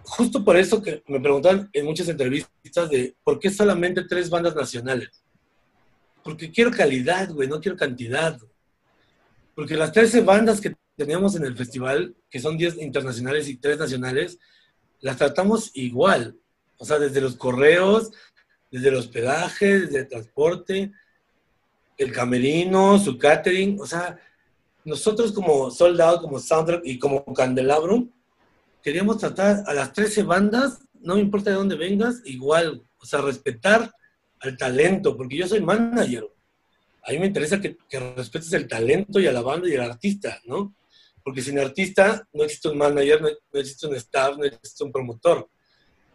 [0.03, 4.55] justo por eso que me preguntaban en muchas entrevistas de por qué solamente tres bandas
[4.55, 5.23] nacionales.
[6.23, 8.39] Porque quiero calidad, güey, no quiero cantidad.
[9.53, 13.77] Porque las 13 bandas que teníamos en el festival, que son 10 internacionales y 3
[13.77, 14.39] nacionales,
[15.01, 16.35] las tratamos igual.
[16.77, 18.11] O sea, desde los correos,
[18.71, 20.91] desde el hospedaje, desde el transporte,
[21.97, 24.19] el camerino, su catering, o sea,
[24.83, 28.11] nosotros como Soldado, como Soundtrack y como Candelabrum,
[28.83, 33.21] queríamos tratar a las 13 bandas, no me importa de dónde vengas, igual, o sea,
[33.21, 33.91] respetar
[34.39, 36.27] al talento, porque yo soy manager.
[37.03, 37.77] A mí me interesa que,
[38.15, 40.75] respetes el talento y a la banda y al artista, ¿no?
[41.23, 45.49] Porque sin artista no existe un manager, no existe un staff, no existe un promotor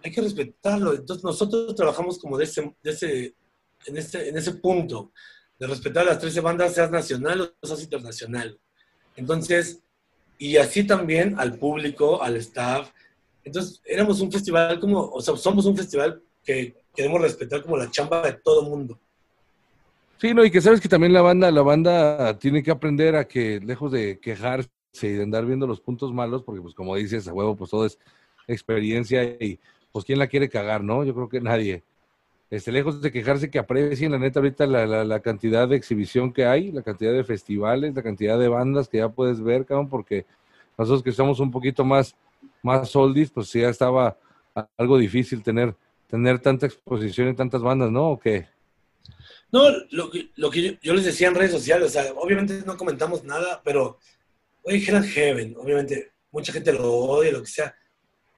[0.02, 0.94] hay que respetarlo.
[0.94, 3.34] Entonces nosotros trabajamos como de ese, de ese,
[3.86, 5.12] en, ese, en ese punto,
[5.58, 8.58] de respetar las 13 bandas, seas nacional o seas internacional.
[9.16, 9.82] Entonces,
[10.38, 12.90] y así también al público, al staff.
[13.44, 17.90] Entonces, éramos un festival como, o sea, somos un festival que queremos respetar como la
[17.90, 18.98] chamba de todo mundo.
[20.18, 23.26] Sí, no, y que sabes que también la banda, la banda tiene que aprender a
[23.26, 24.70] que, lejos de quejarse
[25.02, 27.86] y de andar viendo los puntos malos, porque pues como dices, a huevo, pues todo
[27.86, 27.98] es
[28.46, 29.58] experiencia y
[29.92, 31.04] pues quién la quiere cagar, ¿no?
[31.04, 31.82] Yo creo que nadie.
[32.50, 36.46] Este, lejos de quejarse que aprecien, la neta, ahorita la, la, cantidad de exhibición que
[36.46, 40.26] hay, la cantidad de festivales, la cantidad de bandas que ya puedes ver, cabrón, porque
[40.76, 42.16] nosotros que estamos un poquito más,
[42.62, 44.18] más oldies, pues ya estaba
[44.76, 45.76] algo difícil tener,
[46.08, 48.10] tener tanta exposición y tantas bandas, ¿no?
[48.10, 48.48] ¿O qué?
[49.52, 53.60] No, lo que, yo, les decía en redes sociales, o sea, obviamente no comentamos nada,
[53.64, 53.98] pero,
[54.62, 57.74] oye, Hell Heaven, obviamente, mucha gente lo odia, lo que sea,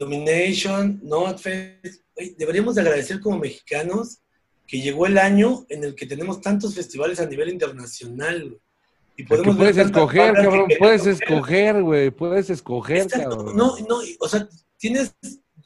[0.02, 2.02] Domination, Notfest.
[2.36, 4.18] Deberíamos de agradecer como mexicanos
[4.66, 8.58] que llegó el año en el que tenemos tantos festivales a nivel internacional.
[9.16, 13.56] Y podemos puedes escoger, cabrón, puedes escoger, güey, puedes escoger, cabrón.
[13.56, 15.14] No, no, o sea, tienes,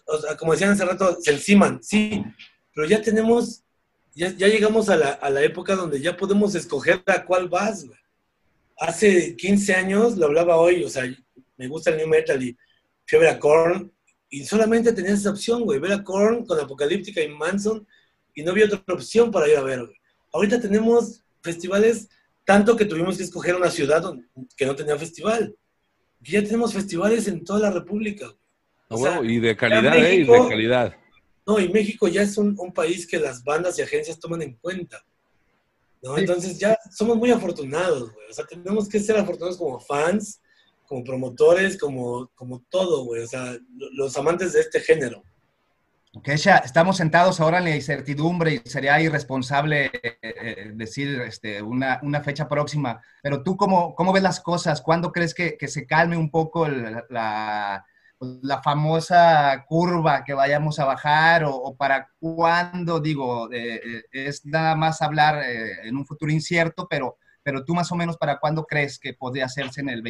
[0.06, 2.23] o sea, como decían hace rato, el Siman, sí,
[2.74, 3.62] pero ya tenemos,
[4.15, 7.86] ya, ya llegamos a la, a la, época donde ya podemos escoger a cuál vas,
[7.86, 7.98] güey.
[8.78, 11.05] Hace 15 años, lo hablaba hoy, o sea,
[11.56, 12.55] me gusta el new metal y
[13.06, 13.95] fui a Korn
[14.37, 17.87] y solamente tenías esa opción, güey, ver a Korn con Apocalíptica y Manson,
[18.35, 19.97] y no había otra opción para ir a ver, güey.
[20.31, 22.11] Ahorita tenemos festivales,
[22.45, 24.05] tanto que tuvimos que escoger una ciudad
[24.55, 25.57] que no tenía festival.
[26.23, 28.27] Y ya tenemos festivales en toda la República.
[29.23, 30.17] y de calidad, ¿eh?
[30.17, 30.95] Y de calidad.
[31.47, 35.03] No, y México ya es un, país que las bandas y agencias toman en cuenta.
[36.03, 36.19] ¿no?
[36.19, 38.29] Entonces ya somos muy afortunados, güey.
[38.29, 40.43] O sea, tenemos que ser afortunados como fans
[40.87, 43.57] como promotores, como, como todo, güey, o sea,
[43.93, 45.23] los amantes de este género.
[46.17, 51.61] Ok, ya estamos sentados ahora en la incertidumbre y sería irresponsable eh, eh, decir este,
[51.61, 55.69] una, una, fecha próxima, pero tú cómo, cómo ves las cosas, ¿cuándo crees que, que
[55.69, 57.85] se calme un poco la,
[58.19, 65.03] la, famosa curva que vayamos a bajar o, para cuándo, digo, eh, es nada más
[65.03, 69.14] hablar en un futuro incierto, pero pero tú más o menos para cuándo crees que
[69.14, 70.02] podría hacerse en el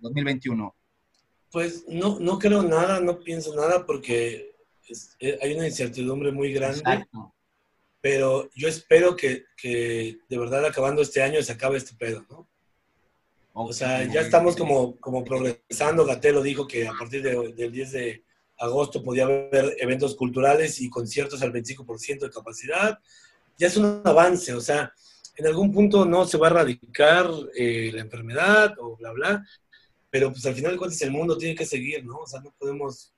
[0.00, 0.74] 2021?
[1.52, 4.56] Pues no, no creo nada, no pienso nada porque
[5.20, 6.78] eh, hay una incertidumbre muy grande.
[6.78, 7.32] Exacto.
[8.00, 12.48] Pero yo espero que, que, de verdad acabando este año se acabe este pedo, ¿no?
[13.52, 16.04] O sea, ya estamos como, como progresando.
[16.06, 18.24] Gatelo dijo que a partir de- del 10 de
[18.58, 22.98] agosto podía haber eventos culturales y conciertos al 25% de capacidad.
[23.56, 24.92] Ya es un avance, o sea,
[25.38, 29.46] en algún punto no se va a erradicar eh, la enfermedad o bla, bla,
[30.10, 32.18] pero pues al final de cuentas el mundo tiene que seguir, ¿no?
[32.18, 33.14] O sea, no podemos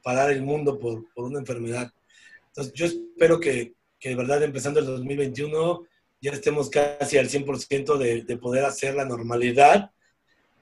[0.00, 1.90] parar el mundo por, por una enfermedad.
[2.48, 5.84] Entonces, yo espero que, que de verdad empezando el 2021
[6.20, 9.90] ya estemos casi al 100% de, de poder hacer la normalidad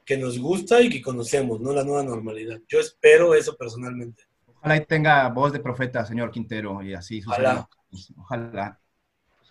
[0.07, 2.59] que nos gusta y que conocemos, no la nueva normalidad.
[2.69, 4.25] Yo espero eso personalmente.
[4.47, 7.69] Ojalá y tenga voz de profeta, señor Quintero, y así Ojalá.
[7.91, 8.15] suceda.
[8.23, 8.79] Ojalá.
[8.79, 8.82] Pues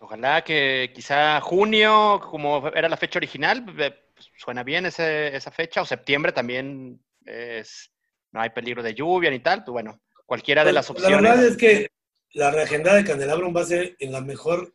[0.01, 5.51] ojalá que quizá junio, como era la fecha original, eh, pues suena bien ese- esa
[5.51, 7.91] fecha, o septiembre también es,
[8.31, 11.33] no hay peligro de lluvia ni tal, pues bueno, cualquiera de las Pues, La verdad
[11.35, 11.51] opciones.
[11.51, 11.87] es que
[12.33, 14.73] la reagendada de Candelabrum va a ser en la mejor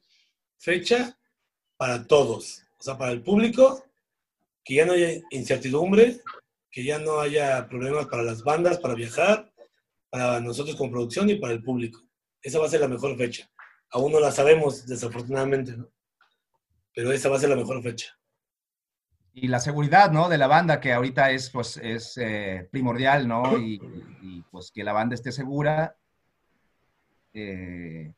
[0.59, 1.19] fecha
[1.77, 2.63] para todos.
[2.79, 3.85] O sea, para el público,
[4.65, 6.21] que ya no haya incertidumbre,
[6.71, 9.51] que ya no haya problemas para las bandas, para viajar,
[10.11, 12.01] para nosotros con producción y para el público.
[12.43, 13.49] Esa va a ser la mejor fecha.
[13.91, 15.89] Aún no la sabemos, desafortunadamente, ¿no?
[16.95, 18.19] Pero esa va a ser la mejor fecha.
[19.33, 20.29] Y la seguridad, ¿no?
[20.29, 23.59] De la banda, que ahorita es, pues, es eh, primordial, ¿no?
[23.59, 23.81] Y,
[24.23, 25.97] y, pues que la banda esté segura.
[27.35, 28.13] Eh,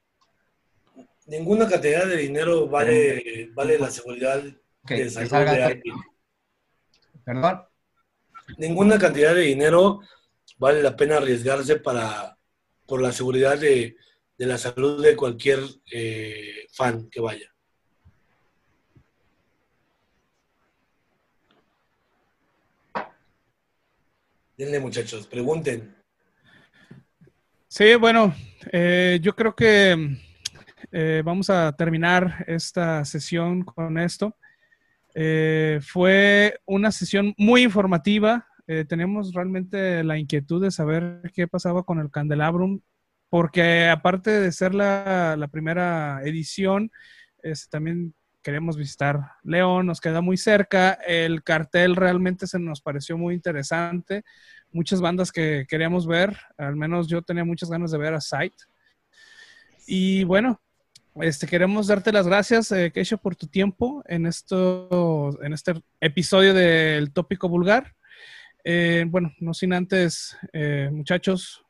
[1.26, 4.42] Ninguna cantidad de dinero vale, vale la seguridad
[4.86, 5.96] que, de salud salga- de alguien.
[7.24, 7.62] Perdón.
[8.56, 10.00] ninguna cantidad de dinero
[10.56, 12.38] vale la pena arriesgarse para
[12.86, 13.96] por la seguridad de,
[14.38, 15.58] de la salud de cualquier
[15.92, 17.52] eh, fan que vaya.
[24.56, 25.94] Denle muchachos, pregunten.
[27.68, 28.34] Sí, bueno,
[28.72, 30.18] eh, yo creo que
[30.90, 34.36] eh, vamos a terminar esta sesión con esto.
[35.14, 38.46] Eh, fue una sesión muy informativa.
[38.86, 42.82] Tenemos realmente la inquietud de saber qué pasaba con el Candelabrum,
[43.28, 46.90] porque aparte de ser la, primera edición,
[47.42, 50.92] es- también queremos visitar León, nos queda muy cerca.
[51.06, 54.24] El cartel realmente se nos pareció muy interesante
[54.72, 58.54] muchas bandas que queríamos ver, al menos yo tenía muchas ganas de ver a Sight.
[59.86, 60.60] Y bueno,
[61.16, 66.52] este, queremos darte las gracias, eh, Keisha, por tu tiempo en, esto, en este episodio
[66.54, 67.94] del Tópico Vulgar.
[68.64, 71.64] Eh, bueno, no sin antes, eh, muchachos,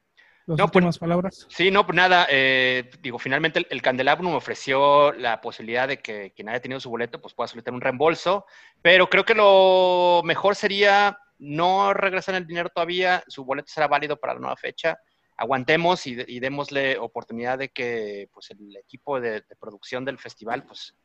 [0.48, 1.46] las No, pues- últimas palabras.
[1.48, 6.32] Sí, no, pues nada, eh, digo, finalmente el, el Candelabrum ofreció la posibilidad de que
[6.34, 8.46] quien haya tenido su boleto pues pueda solicitar un reembolso,
[8.82, 14.16] pero creo que lo mejor sería no regresar el dinero todavía, su boleto será válido
[14.16, 14.98] para la nueva fecha,
[15.36, 20.64] aguantemos y, y démosle oportunidad de que pues el equipo de, de producción del festival
[20.64, 20.96] pues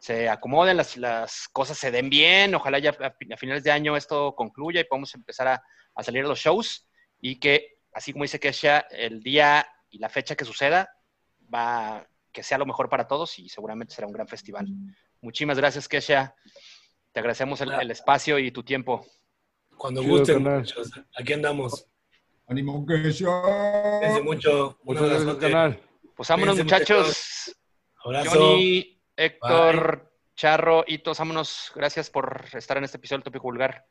[0.00, 3.70] se acomoden, las, las cosas se den bien, ojalá ya a, fi- a finales de
[3.70, 5.62] año esto concluya y podamos empezar a,
[5.94, 6.88] a salir a los shows
[7.20, 10.90] y que, así como dice Kesha, el día y la fecha que suceda
[11.52, 14.66] va que sea lo mejor para todos y seguramente será un gran festival.
[15.20, 16.34] Muchísimas gracias, Kesha.
[17.12, 19.06] Te agradecemos el, el espacio y tu tiempo.
[19.76, 20.64] Cuando gusten.
[21.18, 21.86] Aquí andamos.
[22.46, 24.24] Ánimo que Cuídense yo.
[24.24, 24.78] mucho.
[24.82, 25.80] Muchas gracias, canal.
[26.16, 27.56] Pues vámonos, muchachos.
[28.04, 28.30] Abrazo.
[28.30, 31.72] Johnny, Héctor, Charro, Hitos, vámonos.
[31.74, 33.86] Gracias por estar en este episodio del Tópico Vulgar.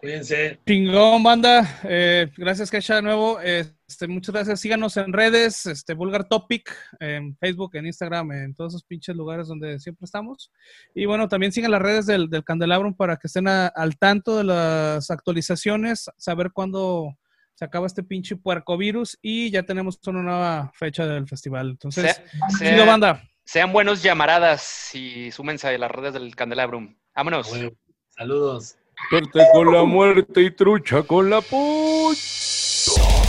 [0.00, 0.58] Cuídense.
[0.66, 1.78] Chingón, banda.
[1.84, 3.38] Eh, gracias, Kesha, de nuevo.
[3.40, 4.58] Este, muchas gracias.
[4.60, 9.46] Síganos en redes, este, Vulgar Topic, en Facebook, en Instagram, en todos esos pinches lugares
[9.48, 10.50] donde siempre estamos.
[10.94, 14.38] Y bueno, también sigan las redes del, del Candelabrum para que estén a- al tanto
[14.38, 17.18] de las actualizaciones, saber cuándo
[17.54, 21.72] se acaba este pinche puercovirus y ya tenemos una nueva fecha del festival.
[21.72, 23.22] Entonces, Sea- sea- chido, banda.
[23.44, 26.96] sean buenos llamaradas y súmense a las redes del Candelabrum.
[27.14, 27.50] Vámonos.
[27.50, 27.70] Bueno,
[28.08, 28.76] saludos.
[29.08, 33.19] Suerte con la muerte y trucha con la puta.